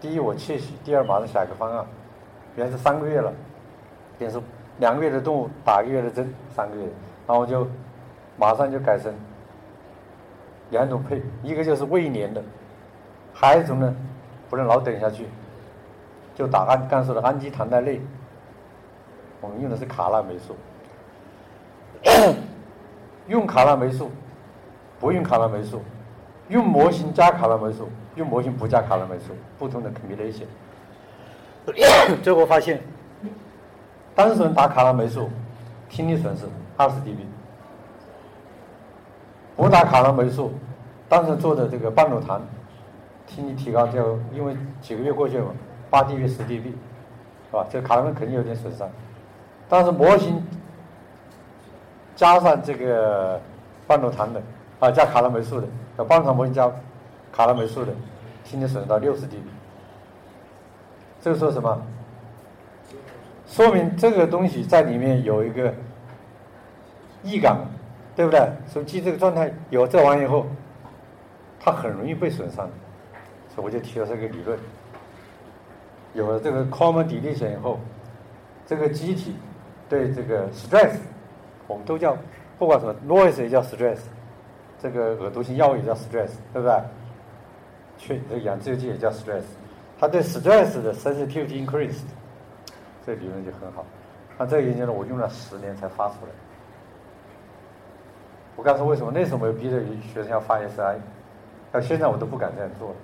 [0.00, 1.86] 第一我窃喜，第二马上想一个方案。
[2.56, 3.32] 原来是三个月了，
[4.18, 4.42] 变成
[4.78, 6.82] 两个月的动物打一个月的针，三个月，
[7.26, 7.68] 然后就
[8.36, 9.14] 马上就改成
[10.70, 12.42] 两种配，一个就是喂年的，
[13.32, 13.94] 还有一种呢
[14.50, 15.26] 不能老等下去，
[16.34, 18.00] 就打氨刚说的氨基糖苷类，
[19.40, 20.56] 我们用的是卡那霉素，
[23.26, 24.10] 用卡那霉素，
[24.98, 25.82] 不用卡那霉素，
[26.48, 30.46] 用模型加卡那霉素，用模型不加卡那霉素，不同的 combination。
[32.22, 32.80] 最后发现，
[34.14, 35.28] 单纯打卡拉霉素，
[35.88, 36.44] 听力损失
[36.78, 37.26] 二十 dB；
[39.58, 40.52] 不打卡拉霉素，
[41.08, 42.40] 当时做的这个半乳糖，
[43.26, 45.46] 听力提高就因为几个月过去了，
[45.90, 47.66] 八 dB、十 dB，是吧？
[47.68, 48.88] 这卡拉霉肯定有点损伤。
[49.68, 50.40] 但是模型
[52.14, 53.40] 加上这个
[53.84, 54.40] 半乳糖的
[54.78, 56.70] 啊，加卡拉霉素的，半乳糖模型加
[57.32, 57.92] 卡拉霉素的，
[58.44, 59.42] 听力损失到六十 dB。
[61.20, 61.82] 这个说什么？
[63.48, 65.74] 说明这个东西在里面有一个
[67.24, 67.56] 易感，
[68.18, 68.50] 对不对？
[68.74, 70.44] 手机这个状态有这玩意以后，
[71.60, 72.68] 它很容易被损伤，
[73.54, 74.58] 所以我就提了这个理论。
[76.14, 77.78] 有了这个 common deletion 以后，
[78.66, 79.36] 这个机体
[79.88, 80.96] 对这个 stress，
[81.68, 82.18] 我们都叫
[82.58, 83.98] 不管什么 noise 也叫 stress，
[84.82, 86.74] 这个恶毒性药物也叫 stress，对不对？
[87.98, 89.44] 去这氧自由基也叫 stress。
[89.96, 92.02] 它对 stress 的 sensitivity increased，
[93.06, 93.86] 这理论就很好。
[94.36, 96.32] 那这个研究呢，我用了十年才发出来。
[98.58, 99.80] 我告诉为什么那时候没有逼着
[100.12, 100.96] 学生要发 SI，
[101.70, 102.94] 到现在我都不敢这样做了。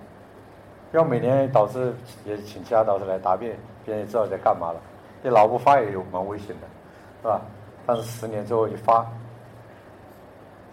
[0.90, 4.80] 要每年导师也请其他导师来答辩，别人也知道在干嘛了。
[5.22, 6.66] 你老不发也有蛮危险的，
[7.22, 7.40] 是吧？
[7.86, 9.06] 但是十年之后一发，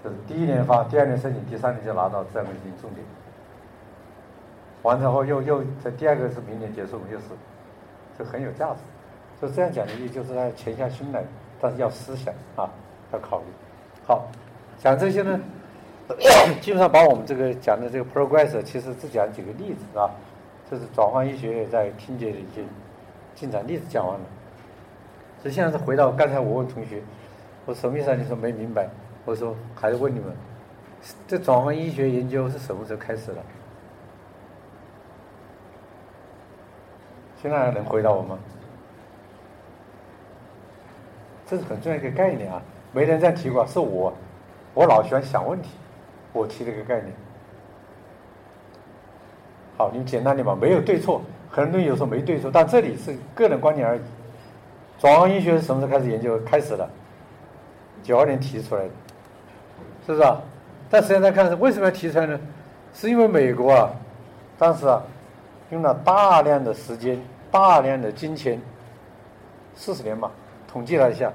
[0.03, 3.05] 就是第一年发，第二年申请，第三年就拿到自然科学重点。
[4.81, 7.25] 完成后又又在第二个是明年结束，又是
[8.17, 8.79] 就很有价值。
[9.39, 11.23] 就这样讲的意义，就是他潜下心来，
[11.59, 12.67] 但是要思想啊，
[13.13, 13.45] 要考虑。
[14.07, 14.27] 好，
[14.81, 15.39] 讲这些呢，
[16.59, 20.09] 基本上把我们这个讲的这个 progress，其实只讲几个例子啊。
[20.69, 22.63] 这是转换医学在听觉的一些
[23.35, 24.25] 进展例子讲完了。
[25.41, 27.01] 所以现在是回到刚才我问同学，
[27.65, 28.15] 我什么意思啊？
[28.15, 28.89] 你说没明白？
[29.23, 30.33] 我说还是问你们，
[31.27, 33.43] 这转换医学研究是什么时候开始的？
[37.39, 38.39] 现在还能回答我吗？
[41.45, 42.61] 这是很重要一个概念啊，
[42.93, 44.13] 没人这样提过，是我，
[44.73, 45.69] 我老喜欢想问题，
[46.33, 47.13] 我提了一个概念。
[49.77, 54.01] 好，你简单点吧，没有对错，很多人有时候没对错，但这里是个人观点而已。
[54.99, 56.39] 转换医学是什么时候开始研究？
[56.45, 56.89] 开始的，
[58.03, 58.89] 九二年提出来的，
[60.05, 60.41] 是不是啊？
[60.89, 62.39] 但实际上看，为什么要提出来呢？
[62.93, 63.89] 是因为美国啊，
[64.57, 65.01] 当时啊。
[65.71, 67.17] 用了大量的时间、
[67.49, 68.59] 大量的金钱，
[69.73, 70.29] 四十年嘛，
[70.67, 71.31] 统计了一下，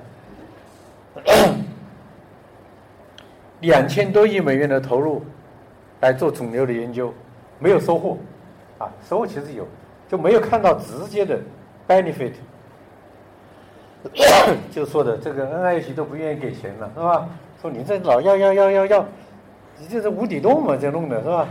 [3.61, 5.25] 两千多亿美元的投入
[6.01, 7.12] 来做肿瘤的研究，
[7.59, 8.19] 没有收获，
[8.79, 9.66] 啊，收获其实有，
[10.09, 11.38] 就没有看到直接的
[11.88, 12.33] benefit，
[14.71, 17.29] 就说的这个 NIH 都不愿意给钱了，是吧？
[17.62, 19.07] 说你这老要要要要要，
[19.79, 21.49] 你这是无底洞嘛，这弄的是吧？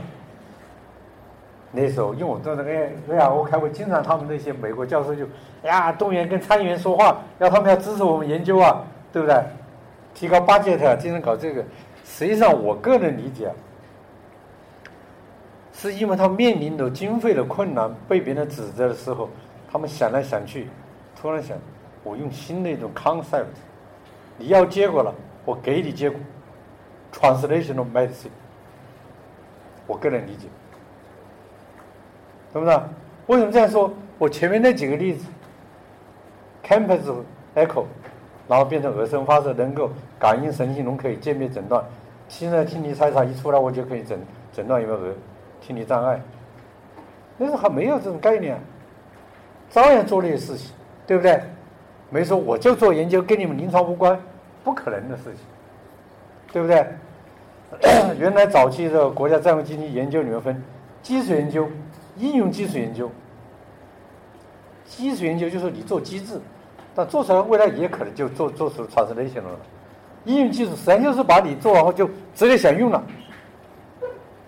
[1.71, 5.25] 那时候，因为我做那个 A R O 开会，经常他们那些美国教授就
[5.63, 9.43] 呀动员跟参议员说话，要他们要支持我们研究啊，对不对？
[10.13, 11.61] 提高 budget，经常搞这个。
[12.05, 13.51] 实际上，我个人理解，
[15.73, 19.27] 是因为他面临着经费的困难，被别人指责的时候，
[19.69, 20.67] 他们想来想去，
[21.19, 21.57] 突然想，
[22.03, 23.45] 我用新的一种 concept，
[24.37, 25.13] 你要结果了，
[25.43, 26.19] 我给你结果
[27.11, 28.29] ，translational medicine。
[29.87, 30.47] 我个人理解。
[32.53, 32.79] 是不是？
[33.27, 33.91] 为什么这样说？
[34.17, 35.25] 我前面那几个例子
[36.63, 37.01] ，Campus
[37.53, 37.83] Echo，
[38.47, 41.84] 然后变成耳声发射，能够感应神经能，可以鉴别诊断。
[42.27, 44.19] 现在听力筛查一出来，我就可以诊
[44.53, 45.13] 诊断有没有耳
[45.62, 46.21] 听力障碍。
[47.38, 48.58] 那时候还没有这种概念，
[49.69, 50.71] 照样做那些事情，
[51.05, 51.41] 对不对？
[52.10, 54.19] 没说我就做研究，跟你们临床无关，
[54.63, 55.41] 不可能的事情，
[56.51, 56.86] 对不对？
[58.17, 60.63] 原来早期的国家战略经济研究里面分
[61.01, 61.67] 基础研究。
[62.17, 63.12] 应用基础研究，
[64.86, 66.39] 基础研究就是你做机制，
[66.95, 69.60] 但做出来未来也可能就做做出 translation 了。
[70.23, 73.03] 应用技术实际上就是把你做完后就直接想用了，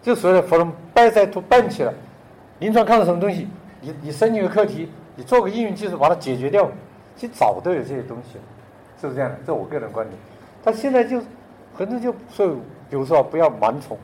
[0.02, 1.94] 就所谓的 from bedside to bench 了。
[2.60, 3.48] 临床看到什么东西，
[3.82, 6.68] 你你申请个课题，你做个应用技术把它解决掉，
[7.16, 8.44] 其实早都有这些东西了，
[9.00, 9.38] 是不是这样的？
[9.46, 10.18] 这我个人观点。
[10.64, 11.22] 但现在就
[11.76, 12.48] 很多就说，
[12.90, 13.96] 比如说不要盲从，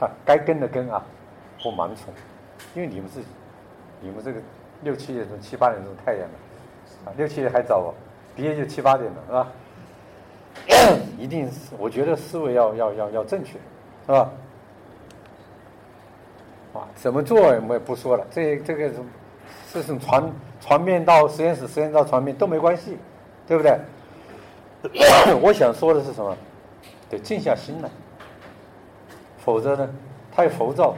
[0.00, 1.00] 啊，该跟的跟啊，
[1.62, 2.12] 不盲从。
[2.74, 3.20] 因为你们是
[4.00, 4.40] 你们这个
[4.82, 6.34] 六七点钟、七八点钟太阳了，
[7.04, 7.94] 啊，六七点还早哦，
[8.34, 9.48] 毕业就七八点了，是吧？
[11.18, 13.52] 一定是，我觉得思维要要要要正确，
[14.06, 14.30] 是吧？
[16.74, 18.90] 啊，怎么做我也不说了，这这个
[19.72, 22.98] 是从传传遍到实验室，实验到传遍都没关系，
[23.46, 23.78] 对不对？
[25.40, 26.36] 我想说的是什么？
[27.10, 27.88] 得静下心来，
[29.38, 29.88] 否则呢，
[30.30, 30.94] 太浮躁，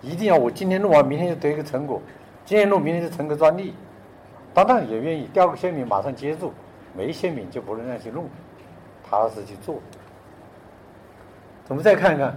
[0.00, 2.00] 一定要我今天弄完，明天就得一个成果，
[2.44, 3.74] 今天弄，明天就成个专利。
[4.54, 6.52] 当然也愿意掉个签名马上接住，
[6.94, 8.28] 没签名就不能让去弄，
[9.08, 9.80] 踏实去做。
[11.68, 12.36] 我们再看看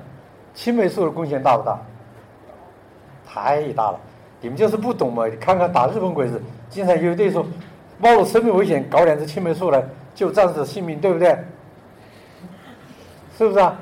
[0.54, 1.78] 青霉素的贡献大不大？
[3.28, 4.00] 太大了！
[4.40, 5.28] 你们就是不懂嘛？
[5.28, 7.46] 你看看打日本鬼子，经常有一队说
[8.00, 11.38] 冒着生命危险搞两只青霉素来救战士的性命，对不对？
[13.38, 13.78] 是不是啊？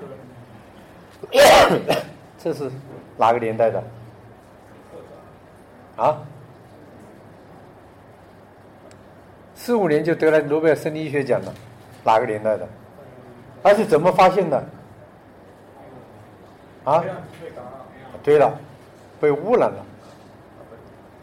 [2.39, 2.71] 这是
[3.17, 3.83] 哪个年代的？
[5.97, 6.17] 啊？
[9.63, 11.54] 四五年就得了诺贝尔生理医学奖了，
[12.04, 12.67] 哪个年代的？
[13.63, 14.62] 他是怎么发现的？
[16.84, 17.02] 啊？
[18.21, 18.54] 对了，
[19.21, 19.78] 被污染了，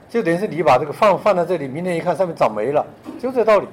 [0.08, 2.82] 就等于是你把这个放放在这里，明天一看上面长霉了，
[3.20, 3.68] 就这道理。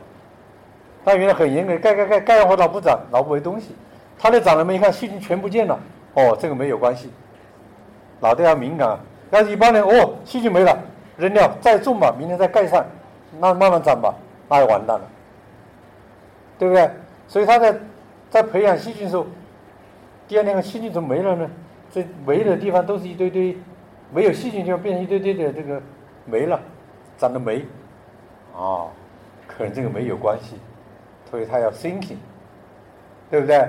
[1.05, 3.73] 他原来很严格，盖盖盖盖上脑不长，老不没东西。
[4.19, 5.79] 他那长了没一看细菌全不见了，
[6.15, 7.09] 哦，这个没有关系。
[8.19, 8.99] 脑袋要敏感，
[9.31, 10.77] 要是一般人哦，细菌没了，
[11.15, 12.85] 扔掉再种吧，明天再盖上，
[13.39, 14.13] 那慢慢长吧，
[14.49, 15.05] 那就完蛋了，
[16.57, 16.89] 对不对？
[17.27, 17.75] 所以他在
[18.29, 19.25] 在培养细菌的时候，
[20.27, 21.49] 第二天细菌怎么没了呢？
[21.91, 23.57] 这没的地方都是一堆堆，
[24.13, 25.81] 没有细菌就变成一堆堆的这个
[26.25, 26.59] 没了，
[27.17, 27.65] 长的霉，
[28.55, 28.87] 啊，
[29.47, 30.55] 可能这个没有关系，
[31.29, 32.17] 所以他要 thinking，
[33.29, 33.67] 对不对？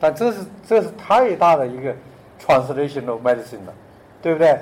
[0.00, 1.94] 但这是这是太大的一个
[2.40, 3.74] translational medicine 了，
[4.20, 4.58] 对不对？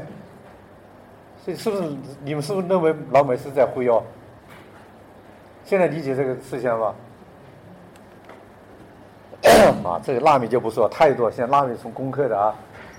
[1.44, 1.82] 所以是不是
[2.22, 4.02] 你们是不是认为老美是在忽悠？
[5.70, 6.94] 现在理解这个事情了吧？
[9.88, 12.52] 啊，这个纳米就不说太多，现在纳米从工科的啊，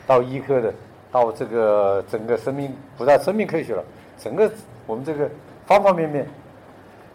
[0.07, 0.73] 到医科的，
[1.11, 3.83] 到这个整个生命不到生命科学了，
[4.17, 4.49] 整个
[4.87, 5.29] 我们这个
[5.65, 6.25] 方方面面，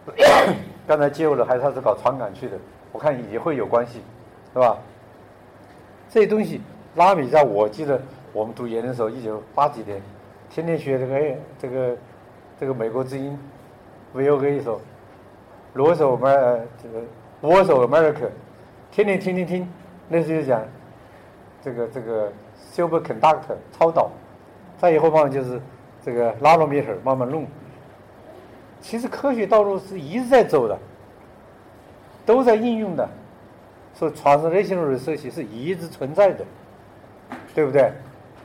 [0.86, 2.58] 刚才介入的还是他是搞传感器的，
[2.92, 4.02] 我看也会有关系，
[4.52, 4.76] 是吧？
[6.10, 6.60] 这些东西，
[6.94, 7.98] 纳米在我记得
[8.34, 10.02] 我们读研的时候，一九八几年，
[10.50, 11.96] 天天学这个这个
[12.60, 13.38] 这个美国之音
[14.12, 14.78] ，V O A 首
[15.76, 17.02] ，Voice of America，这个
[17.42, 18.28] Voice of America，
[18.90, 19.68] 天天听听听，
[20.08, 20.62] 那时候讲
[21.62, 22.32] 这个这个
[22.74, 24.10] Superconductor 超导，
[24.78, 25.60] 再以后慢慢就是
[26.02, 27.46] 这个 Nanometer 慢慢弄。
[28.80, 30.78] 其实科学道路是一直在走的，
[32.24, 33.08] 都在应用的。
[33.98, 36.44] 说传承类型的设计是一直存在的，
[37.54, 37.90] 对不对？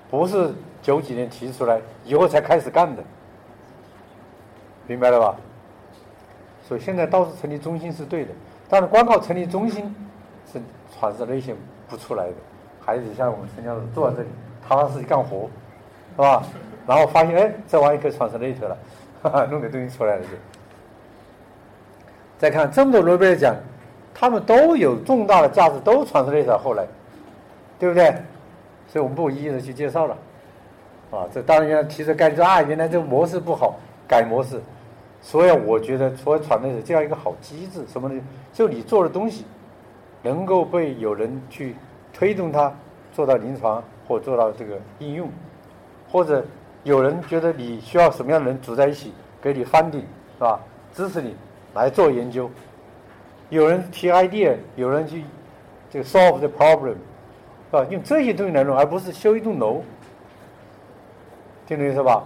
[0.09, 3.03] 不是九几年提出来以后才开始干的，
[4.87, 5.35] 明白了吧？
[6.71, 8.31] 所以现在倒是成立中心是对的，
[8.69, 9.93] 但是光靠成立中心
[10.49, 10.57] 是
[10.97, 11.53] 传承类型
[11.89, 12.33] 不出来的，
[12.79, 14.29] 还得像我们陈教授坐在这里
[14.65, 15.49] 踏踏实实干活，
[16.15, 16.41] 是吧？
[16.87, 18.77] 然后发现哎，这玩意可以传承类特了，
[19.21, 20.29] 哈哈，弄点东西出来了就。
[22.39, 23.53] 再看这么多诺贝尔奖。
[24.13, 26.85] 他们都有重大的价值，都传承了到后来，
[27.79, 28.13] 对不对？
[28.87, 30.17] 所以我们不一一的去介绍了，
[31.11, 33.75] 啊，这当然要提出概念啊，原来这个模式不好，
[34.07, 34.61] 改模式。
[35.21, 38.19] 所以我觉得，除了传的，这样一个好机制，什么呢？
[38.51, 39.45] 就你做的东西，
[40.23, 41.75] 能够被有人去
[42.11, 42.73] 推动它
[43.13, 45.29] 做到临床或做到这个应用，
[46.09, 46.43] 或者
[46.83, 50.01] 有人觉得你需要什么样的人组在一起，给你 funding
[50.37, 50.59] 是吧？
[50.91, 51.35] 支持你
[51.75, 52.49] 来做研究。
[53.49, 55.23] 有人提 idea，有人去
[55.89, 56.95] 这个 solve the problem，
[57.69, 59.83] 啊，用这些东西来弄，而不是修一栋楼，
[61.67, 62.23] 听懂意思吧？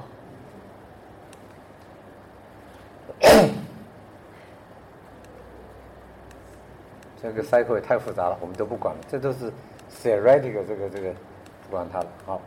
[7.34, 9.52] 这个 cycle 也太复杂了，我们都不管了，这都是
[9.90, 11.12] theoretical 这个这个
[11.64, 12.08] 不管它了。
[12.26, 12.42] 好，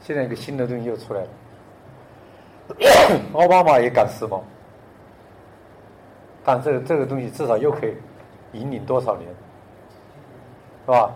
[0.00, 1.28] 现在一个新的东西又出来了，
[3.34, 4.40] 奥巴马也赶时髦。
[6.44, 7.94] 但这个这个东西至少又可以
[8.52, 9.28] 引领多少年，
[10.86, 11.12] 是吧？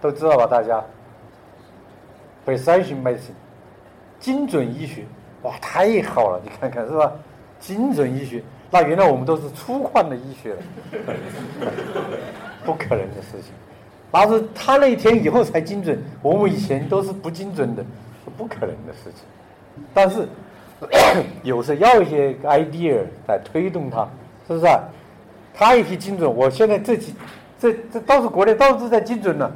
[0.00, 0.46] 都知道吧？
[0.46, 0.82] 大家
[2.46, 3.34] ，precision medicine，
[4.18, 5.04] 精准医学，
[5.42, 6.40] 哇，太好了！
[6.42, 7.12] 你看看是吧？
[7.58, 10.54] 精准医学，那原来我们都是粗犷的医学，
[12.64, 13.52] 不可能的事情。
[14.12, 17.82] 那是他那一天以后才精准，我们以前都是不精准的，
[18.24, 19.24] 是不可能的事情。
[19.92, 20.28] 但是
[21.42, 24.08] 有时要一些 idea 来推动它。
[24.48, 24.66] 是不是？
[25.54, 27.14] 他一提精准，我现在这几，
[27.56, 29.48] 这这都是国内到处在精准呢，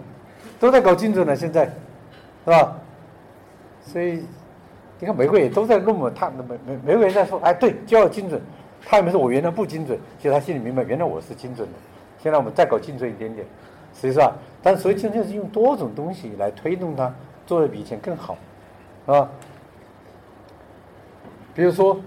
[0.61, 1.65] 都在搞精准了，现在，
[2.45, 2.77] 是吧？
[3.85, 4.25] 所以
[5.01, 8.41] 你看美国也都在弄嘛，他美美美国人在说，哎，对，就要精准。
[8.85, 11.75] 他也没说我原来不精准，其实他心里明白，原来我是精准的。
[12.19, 13.47] 现在我们再搞精准一点点，
[13.95, 14.33] 实际上，
[14.63, 17.13] 但是所以精准是用多种东西来推动它
[17.47, 18.37] 做的比以前更好，
[19.07, 19.29] 啊。
[21.55, 22.01] 比如说，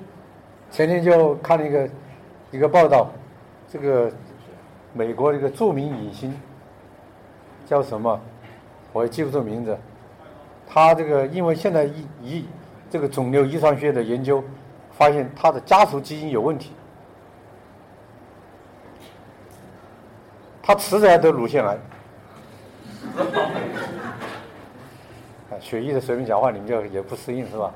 [0.71, 1.89] 前天就看了一个
[2.51, 3.09] 一个报道，
[3.71, 4.11] 这个
[4.93, 6.33] 美国一个著名影星
[7.65, 8.19] 叫什么？
[8.91, 9.77] 我也记不住名字。
[10.67, 12.45] 他这个因为现在遗遗
[12.89, 14.43] 这个肿瘤遗传学的研究，
[14.97, 16.71] 发现他的家族基因有问题，
[20.61, 21.77] 他迟早要得乳腺癌。
[25.49, 27.71] 啊， 血液的随便讲话，你们就也不适应是吧？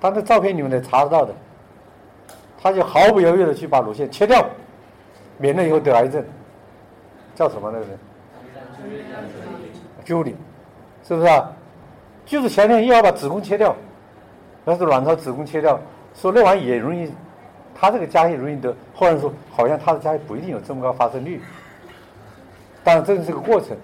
[0.00, 1.34] 他的照片你们得查得到的，
[2.58, 4.46] 他就毫不犹豫的去把乳腺切掉，
[5.36, 6.24] 免得以后得癌症，
[7.34, 7.98] 叫什么那个人
[10.04, 10.34] 朱理
[11.06, 11.52] 是不是啊？
[12.24, 13.74] 就是前天又要把子宫切掉，
[14.64, 15.78] 那是卵巢子宫切掉，
[16.14, 17.10] 说那玩意也容易，
[17.74, 18.74] 他这个家也容易得。
[18.94, 21.40] 或者说好像他的家不一定有这么高发生率，
[22.84, 23.76] 当然这是个过程，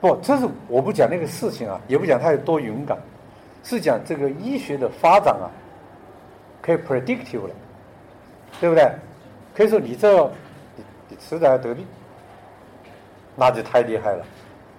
[0.00, 2.98] 不，这是我不讲那个事情啊，也不讲他有多勇敢。
[3.64, 5.46] 是讲这个医学的发展啊，
[6.60, 7.50] 可以 predictive 了，
[8.60, 8.90] 对不对？
[9.54, 10.20] 可以说你这
[10.74, 11.86] 你你迟早要得病，
[13.36, 14.24] 那就太厉害了。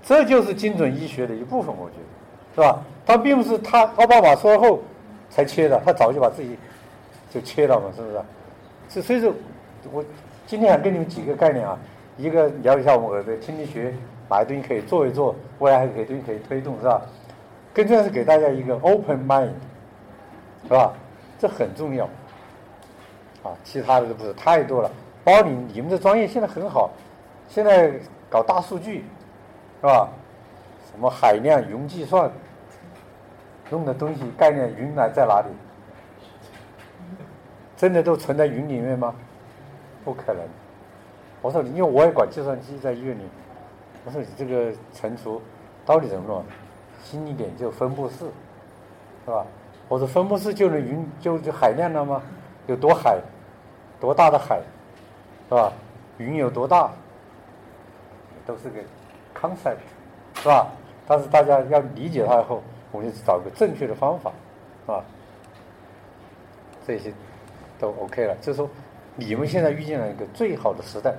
[0.04, 2.84] 这就是精准医学的一部分，我觉得，是吧？
[3.06, 4.82] 他并不是他奥巴马说后
[5.34, 6.56] 才切的，他早就把自己
[7.32, 8.22] 就切了嘛，是不是？
[8.90, 9.34] 是所以说，
[9.92, 10.06] 我
[10.46, 11.76] 今天想跟你们几个概念啊，
[12.18, 13.92] 一个聊一下我们的听力学，
[14.30, 17.02] 哪些东西可以做一做，未来还有东西可以推动，是吧？
[17.74, 19.50] 更重要是给大家一个 open mind，
[20.66, 20.94] 是吧？
[21.40, 22.06] 这很重要。
[23.42, 24.92] 啊，其他的都不是太多了。
[25.24, 26.92] 包括你你们的专业现在很好，
[27.50, 27.92] 现在
[28.30, 29.04] 搞大数据，
[29.82, 30.08] 是吧？
[30.92, 32.32] 什么海量云计算，
[33.72, 35.48] 用的东西概念云来在哪里？
[37.76, 39.14] 真的都存在云里面吗？
[40.06, 40.42] 不可能。
[41.42, 43.24] 我说，因为我也管计算机在医院里，
[44.06, 45.42] 我说你这个存储
[45.86, 46.44] 到底怎么弄？
[47.04, 48.20] 新一点就分布式，
[49.26, 49.46] 是吧？
[49.90, 52.22] 或者分布式就能云就就海量了吗？
[52.68, 53.20] 有多海？
[54.00, 54.62] 多大的海？
[55.50, 55.74] 是吧？
[56.18, 56.92] 云有多大？
[58.46, 58.80] 都是个
[59.38, 59.78] concept，
[60.36, 60.68] 是吧？
[61.06, 62.64] 但是大家要理解它以后，
[62.94, 64.32] 我们就找个正确的方法，
[64.88, 65.04] 啊？
[66.88, 67.12] 这些
[67.80, 68.36] 都 OK 了。
[68.40, 68.70] 就是说，
[69.16, 71.14] 你们现在遇见了一个最好的时代，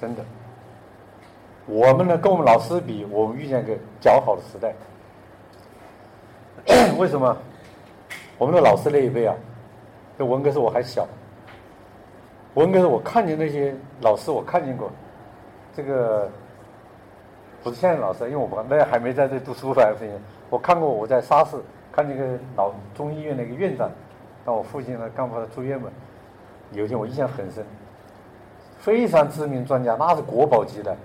[0.00, 0.24] 真的。
[1.66, 4.74] 我们呢，跟我们老师比，我们遇见一个较好的时代。
[6.98, 7.36] 为什么？
[8.38, 9.36] 我们的老师那一辈啊，
[10.18, 11.06] 这文革时我还小。
[12.54, 14.90] 文革时我看见那些老师，我看见过。
[15.74, 16.30] 这个
[17.62, 19.88] 不是现在老师，因为我们那还没在这读书吧？
[20.50, 21.56] 我看过我在沙市
[21.92, 23.90] 看那个老中医院那个院长，
[24.44, 25.88] 让我父亲呢刚好住院嘛。
[26.72, 27.64] 有一天我印象很深，
[28.78, 30.96] 非常知名专家，那是国宝级的。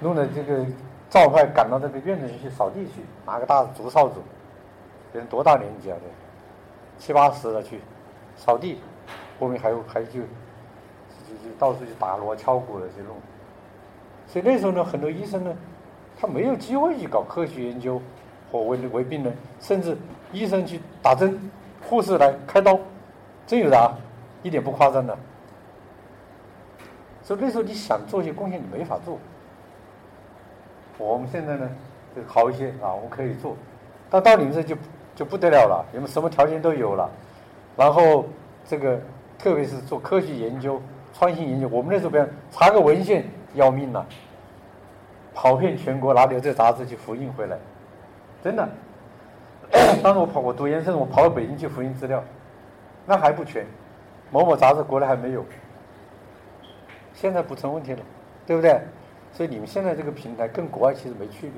[0.00, 0.66] 弄的这个
[1.08, 4.14] 赵派赶到这个院子里去扫地去，拿个大竹扫帚，
[5.12, 5.96] 人多大年纪啊？
[6.00, 7.80] 这七八十了去
[8.34, 8.80] 扫地，
[9.38, 10.26] 后面还有还就就
[11.44, 13.14] 就到处去打锣敲鼓的去弄。
[14.26, 15.54] 所以那时候呢，很多医生呢，
[16.18, 18.00] 他没有机会去搞科学研究
[18.50, 19.96] 或为为病人，甚至
[20.32, 21.38] 医生去打针，
[21.88, 22.78] 护士来开刀，
[23.46, 23.94] 真有的，
[24.42, 25.16] 一点不夸张的。
[27.22, 29.18] 所以那时候你想做一些贡献，你没法做。
[30.98, 31.70] 我们现在呢，
[32.16, 33.56] 就好一些啊，我们可以做。
[34.10, 34.76] 但到你们这就
[35.14, 37.10] 就不得了了，你们什么条件都有了。
[37.76, 38.26] 然后
[38.66, 39.00] 这个
[39.38, 40.80] 特别是做科学研究、
[41.14, 42.18] 创新研究，我们那时候比
[42.50, 44.06] 查个文献要命了，
[45.34, 47.58] 跑遍全国哪里有这杂志去复印回来，
[48.42, 48.68] 真的。
[50.02, 52.22] 当时我跑，我读研生，我跑到北京去复印资料，
[53.06, 53.66] 那还不全，
[54.30, 55.44] 某某杂志国内还没有，
[57.14, 58.00] 现在不成问题了，
[58.46, 58.80] 对不对？
[59.32, 61.52] 所以你们现在这个平台跟国外其实没区别，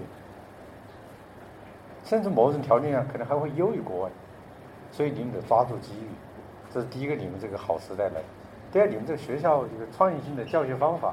[2.05, 4.11] 甚至某种条件下可能还会优于国外，
[4.93, 6.07] 所以你们得抓住机遇，
[6.73, 8.21] 这是第一个你们这个好时代来。
[8.71, 11.13] 第二，你们这个学校这个创新性的教学方法，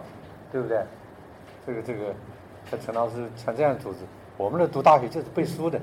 [0.51, 0.83] 对不对？
[1.65, 2.13] 这个这个
[2.69, 3.99] 像陈老师像这样组织，
[4.37, 5.79] 我们的读大学就是背书的，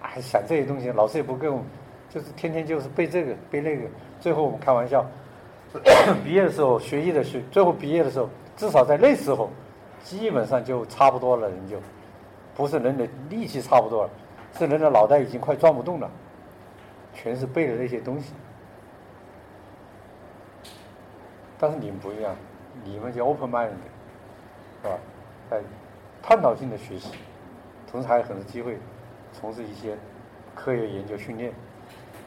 [0.00, 1.66] 还想这些东西，老师也不跟我们，
[2.10, 3.88] 就是天天就是背这个背那个，
[4.20, 5.04] 最后我们开玩笑，
[6.24, 9.50] 毕业的时候学艺的学，最后毕业的时候至少在那时候。
[10.04, 11.78] 基本上就差不多了，人就
[12.54, 14.10] 不是人的力气差不多了，
[14.56, 16.08] 是人的脑袋已经快转不动了，
[17.12, 18.32] 全是背的那些东西。
[21.58, 22.36] 但是你们不一样，
[22.84, 23.70] 你们就 open mind，
[24.82, 24.98] 是吧？
[25.50, 25.60] 在
[26.22, 27.10] 探讨性的学习，
[27.90, 28.78] 同时还有很多机会
[29.32, 29.96] 从事一些
[30.54, 31.50] 科学研究训练，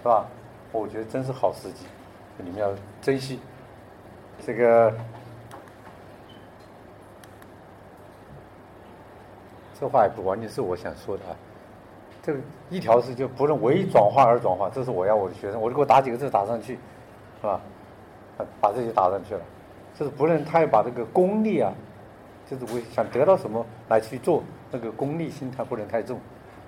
[0.01, 0.25] 是吧？
[0.71, 1.85] 我觉得真是好时机，
[2.37, 2.71] 你们要
[3.01, 3.39] 珍惜
[4.45, 4.93] 这个。
[9.79, 11.35] 这话也不完全是我想说的啊。
[12.21, 12.39] 这个
[12.69, 16.77] 一条是就不能为转化而转化，这是我要我的学生，我就给我打几个字打上去，
[17.39, 17.61] 是吧？
[18.59, 19.41] 把这些打上去了，
[19.99, 21.73] 就是不能太把这个功利啊，
[22.49, 24.41] 就是我想得到什么来去做，
[24.71, 26.17] 那个功利心态不能太重，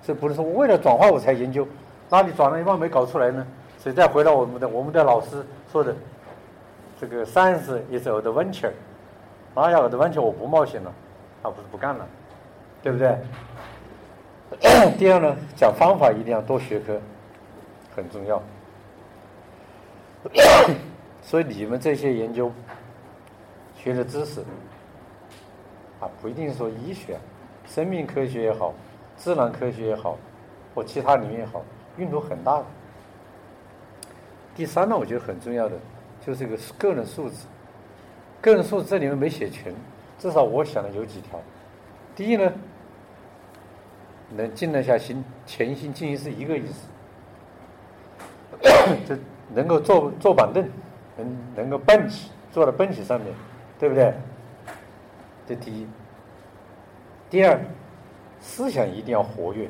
[0.02, 1.66] 所以不能说为了转化我才研究，
[2.10, 3.46] 那你转了一半没搞出来呢？
[3.78, 5.96] 所以再回到我们的我们的老师说的，
[7.00, 8.70] 这个 science is adventure，
[9.54, 10.92] 那要 adventure 我不冒险了，
[11.42, 12.06] 那不是不干了，
[12.82, 13.16] 对不对？
[14.98, 17.00] 第二呢，讲方法一定要多学科，
[17.96, 18.42] 很重要。
[21.22, 22.52] 所以你们这些研究
[23.82, 24.40] 学的知识
[26.00, 27.18] 啊，不一定说医学、
[27.66, 28.72] 生命科学也好，
[29.16, 30.16] 自然科学也好，
[30.74, 31.64] 或其他领域也好，
[31.96, 32.64] 用途很大的。
[34.54, 35.76] 第三呢，我觉得很重要的
[36.24, 37.36] 就是一个个人素质。
[38.40, 39.74] 个人素质这里面没写全，
[40.18, 41.40] 至少我想的有几条。
[42.14, 42.52] 第一呢。
[44.34, 46.88] 能静得下心，潜心静心是一个意思。
[49.06, 49.14] 就
[49.54, 50.66] 能够坐坐板凳，
[51.18, 53.30] 能能够蹦起，坐在蹦起上面，
[53.82, 54.14] 对不对？
[55.44, 55.88] 这第一。
[57.28, 57.60] 第二，
[58.38, 59.64] 思想一定要活跃，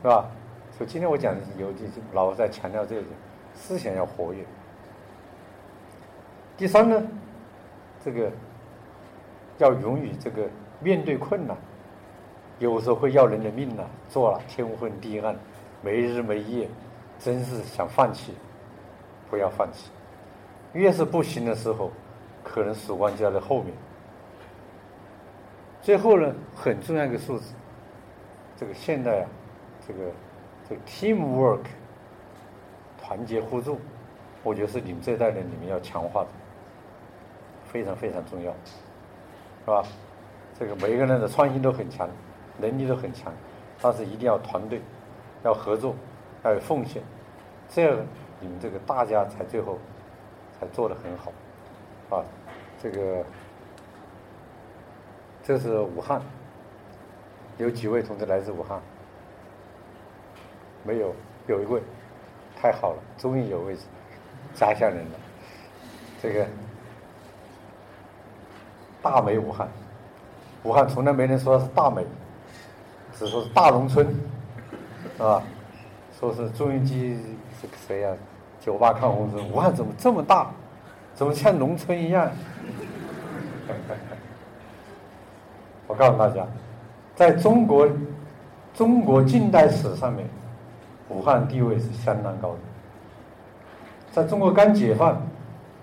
[0.00, 0.30] 是吧？
[0.70, 3.02] 所以今天我讲的有就老在强调这个，
[3.52, 4.44] 思想要活跃。
[6.56, 7.02] 第三呢，
[8.04, 8.30] 这个
[9.58, 11.56] 要勇于这个面对困难。
[12.60, 15.34] 有时候会要人的命呐，做了天昏地暗，
[15.82, 16.68] 没日没夜，
[17.18, 18.34] 真是想放弃，
[19.28, 19.90] 不要放弃。
[20.74, 21.90] 越是不行的时候，
[22.44, 23.74] 可能曙光就在后面。
[25.82, 27.54] 最后呢，很重要一个数字，
[28.56, 29.26] 这个现代啊，
[29.84, 30.12] 这个
[30.68, 31.64] 这个 teamwork，
[33.02, 33.80] 团结互助，
[34.42, 36.28] 我觉得是你们这代人你们要强化的，
[37.64, 38.52] 非常非常重要，
[39.64, 39.82] 是吧？
[40.56, 42.08] 这个每一个人的创新都很强。
[42.56, 43.32] 能力都很强，
[43.82, 44.80] 但是一定要团队，
[45.42, 45.92] 要合作，
[46.44, 47.02] 要有奉献，
[47.68, 47.98] 这样
[48.38, 49.76] 你们这个大家才最后
[50.52, 51.32] 才做得很好，
[52.10, 52.24] 啊，
[52.82, 53.24] 这个
[55.42, 56.20] 这是武汉，
[57.58, 58.80] 有几位同志来自武汉？
[60.82, 61.14] 没有，
[61.46, 61.82] 有一位，
[62.60, 63.76] 太好了，终于有位
[64.54, 65.18] 家乡人了，
[66.22, 66.46] 这个
[69.02, 69.68] 大美武汉，
[70.62, 72.04] 武汉从来没人说是大美。
[73.16, 74.04] 只说是大农村，
[75.16, 75.40] 是吧？
[76.18, 77.16] 说是朱镕基
[77.62, 78.12] 这个谁呀？
[78.60, 80.50] 九八抗洪村，武汉怎么这么大？
[81.14, 82.30] 怎么像农村一样？
[85.86, 86.44] 我告诉大家，
[87.14, 87.88] 在中国
[88.74, 90.26] 中国近代史上面，
[91.08, 92.58] 武汉地位是相当高的。
[94.10, 95.20] 在中国刚解放，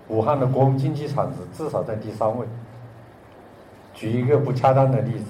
[0.08, 2.46] 武汉的国民经济产值至少在第三位。
[3.94, 5.24] 举一个不恰当的例子。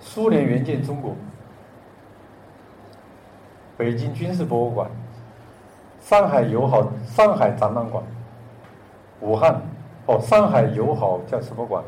[0.00, 1.14] 苏联援建中国，
[3.76, 4.88] 北京军事博物馆、
[6.00, 8.02] 上海友好上海展览馆、
[9.20, 9.60] 武汉
[10.06, 11.82] 哦，上海友好叫什么馆？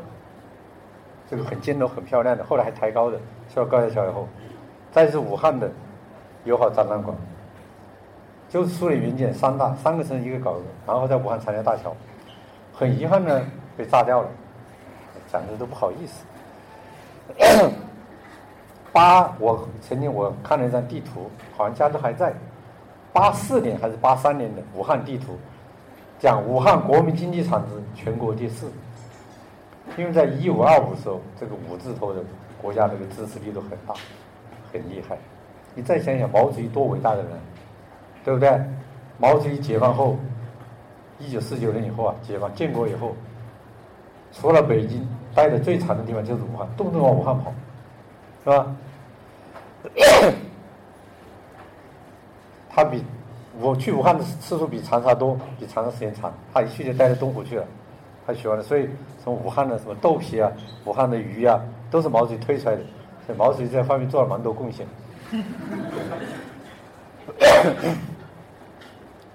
[1.29, 3.17] 这个很尖楼、很漂亮的，后来还抬高的，
[3.47, 4.27] 需要高架桥以后，
[4.91, 5.69] 再是武汉的
[6.43, 7.15] 友好展览馆，
[8.49, 11.95] 就是苏联援建三大三个城市一个搞的，然后在武汉长江大桥，
[12.73, 13.41] 很遗憾呢
[13.77, 14.27] 被炸掉了，
[15.31, 16.25] 讲的都不好意思。
[18.91, 22.33] 八，我曾经我看了一张地图，好像家都还在。
[23.13, 25.37] 八四年还是八三年的武汉地图，
[26.19, 28.71] 讲武汉国民经济产值全国第四。
[29.97, 32.21] 因为在一五二五时候，这个五字头的
[32.61, 33.93] 国家这个支持力度很大，
[34.71, 35.17] 很厉害。
[35.73, 37.31] 你再想想毛主席多伟大的人，
[38.23, 38.61] 对不对？
[39.17, 40.15] 毛主席解放后，
[41.17, 43.15] 一九四九年以后啊，解放建国以后，
[44.31, 47.51] 除了北京，待的最长的地方就是武汉，动不动往武汉跑。
[48.43, 48.75] 是吧？
[52.69, 53.03] 他比
[53.59, 56.33] 我去武汉的次数比长沙多，比长沙时间长。
[56.53, 57.65] 他一去就待到东湖去了，
[58.25, 58.63] 他喜欢的。
[58.63, 58.89] 所以
[59.23, 60.51] 从武汉的什么豆皮啊，
[60.85, 61.59] 武汉的鱼啊，
[61.91, 62.81] 都是毛主席推出来的。
[63.25, 64.87] 所以毛主席在方面做了蛮多贡献。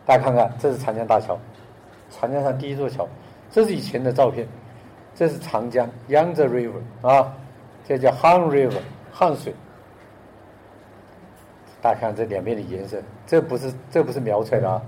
[0.06, 1.38] 大家看看，这是长江大桥，
[2.10, 3.06] 长江上第一座桥。
[3.50, 4.48] 这是以前的照片，
[5.14, 7.32] 这是长江 Yangtze River 啊，
[7.86, 8.80] 这叫 Han River。
[9.16, 9.54] 汗水，
[11.84, 14.80] 大家看这两边的颜色，这不是这不是描出来的啊，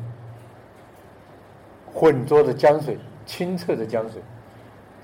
[1.93, 4.23] 浑浊的江水，清澈的江水，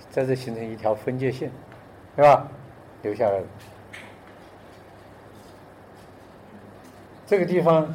[0.08, 1.52] 在这形成一条分界线，
[2.16, 2.48] 对吧？
[3.02, 3.44] 留下来了。
[7.26, 7.86] 这个地方，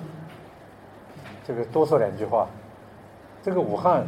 [1.43, 2.47] 这个多说两句话。
[3.41, 4.05] 这个武汉，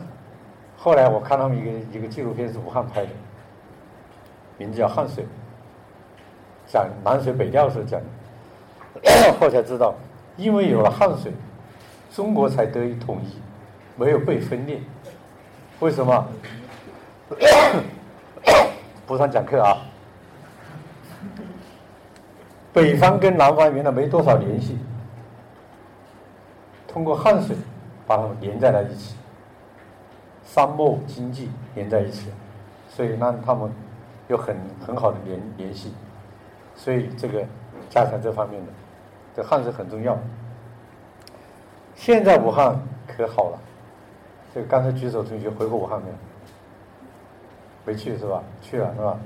[0.77, 3.11] 后来我看他们一个一个纪录片是武汉拍的，
[4.59, 5.23] 名字叫《汉水》，
[6.67, 8.05] 讲南水北调时候讲的。
[9.39, 9.95] 后才知道，
[10.37, 11.31] 因为有了汉水，
[12.13, 13.37] 中国才得以统一，
[13.95, 14.79] 没有被分裂。
[15.79, 16.27] 为什么？
[19.05, 19.77] 不上讲课啊。
[22.71, 24.77] 北方跟南方原来没多少联系，
[26.87, 27.55] 通过汉水
[28.05, 29.15] 把它们连在了一起，
[30.45, 32.29] 商贸经济连在一起，
[32.87, 33.71] 所以让他们
[34.27, 35.91] 有很很好的联联系，
[36.75, 37.43] 所以这个
[37.89, 38.71] 加强这方面的，
[39.39, 40.17] 这汉水很重要。
[41.95, 42.77] 现在武汉
[43.07, 43.59] 可好了，
[44.53, 46.15] 这个刚才举手同学回过武汉没有？
[47.85, 48.43] 没去是吧？
[48.61, 49.17] 去了是吧？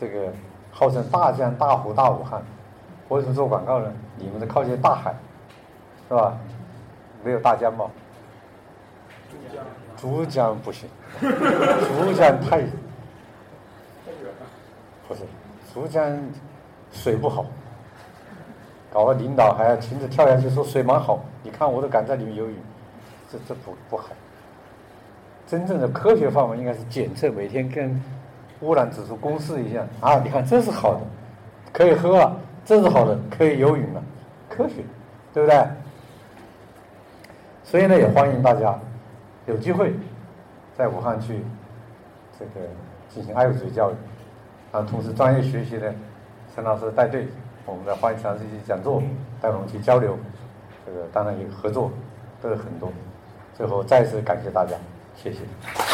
[0.00, 0.32] 这个
[0.72, 2.42] 号称大江大湖大武汉。
[3.10, 3.92] 为什么做广告呢？
[4.16, 5.14] 你们是靠近大海，
[6.08, 6.34] 是吧？
[7.22, 7.90] 没有大江嘛？
[9.98, 10.88] 珠江不行，
[11.20, 12.62] 珠江太
[15.06, 15.20] 不是，
[15.74, 16.18] 珠江
[16.90, 17.44] 水不好，
[18.96, 22.54] 搞得领导还要亲自跳下去说水蛮好，你看我都敢在里面游泳，
[23.30, 24.06] 这这不不好。
[25.46, 28.02] 真正的科学方法应该是检测，每天跟
[28.62, 31.00] 污染指数公示一下啊，你看这是好的，
[31.74, 32.40] 可以喝了。
[32.64, 34.02] 这是好的，可以游泳了，
[34.48, 34.76] 科学，
[35.34, 35.62] 对不对？
[37.64, 38.78] 所以呢，也欢迎大家
[39.44, 39.92] 有机会
[40.74, 41.42] 在武汉去
[42.38, 42.66] 这个
[43.10, 43.94] 进行爱国主义教育，
[44.72, 45.94] 啊，同时专业学习的
[46.54, 47.28] 陈老师带队，
[47.66, 49.02] 我们的欢迎尝试一些讲座，
[49.40, 50.16] 带我们去交流，
[50.86, 51.90] 这个当然也合作，
[52.40, 52.90] 都有很多。
[53.56, 54.76] 最后再次感谢大家，
[55.16, 55.85] 谢谢。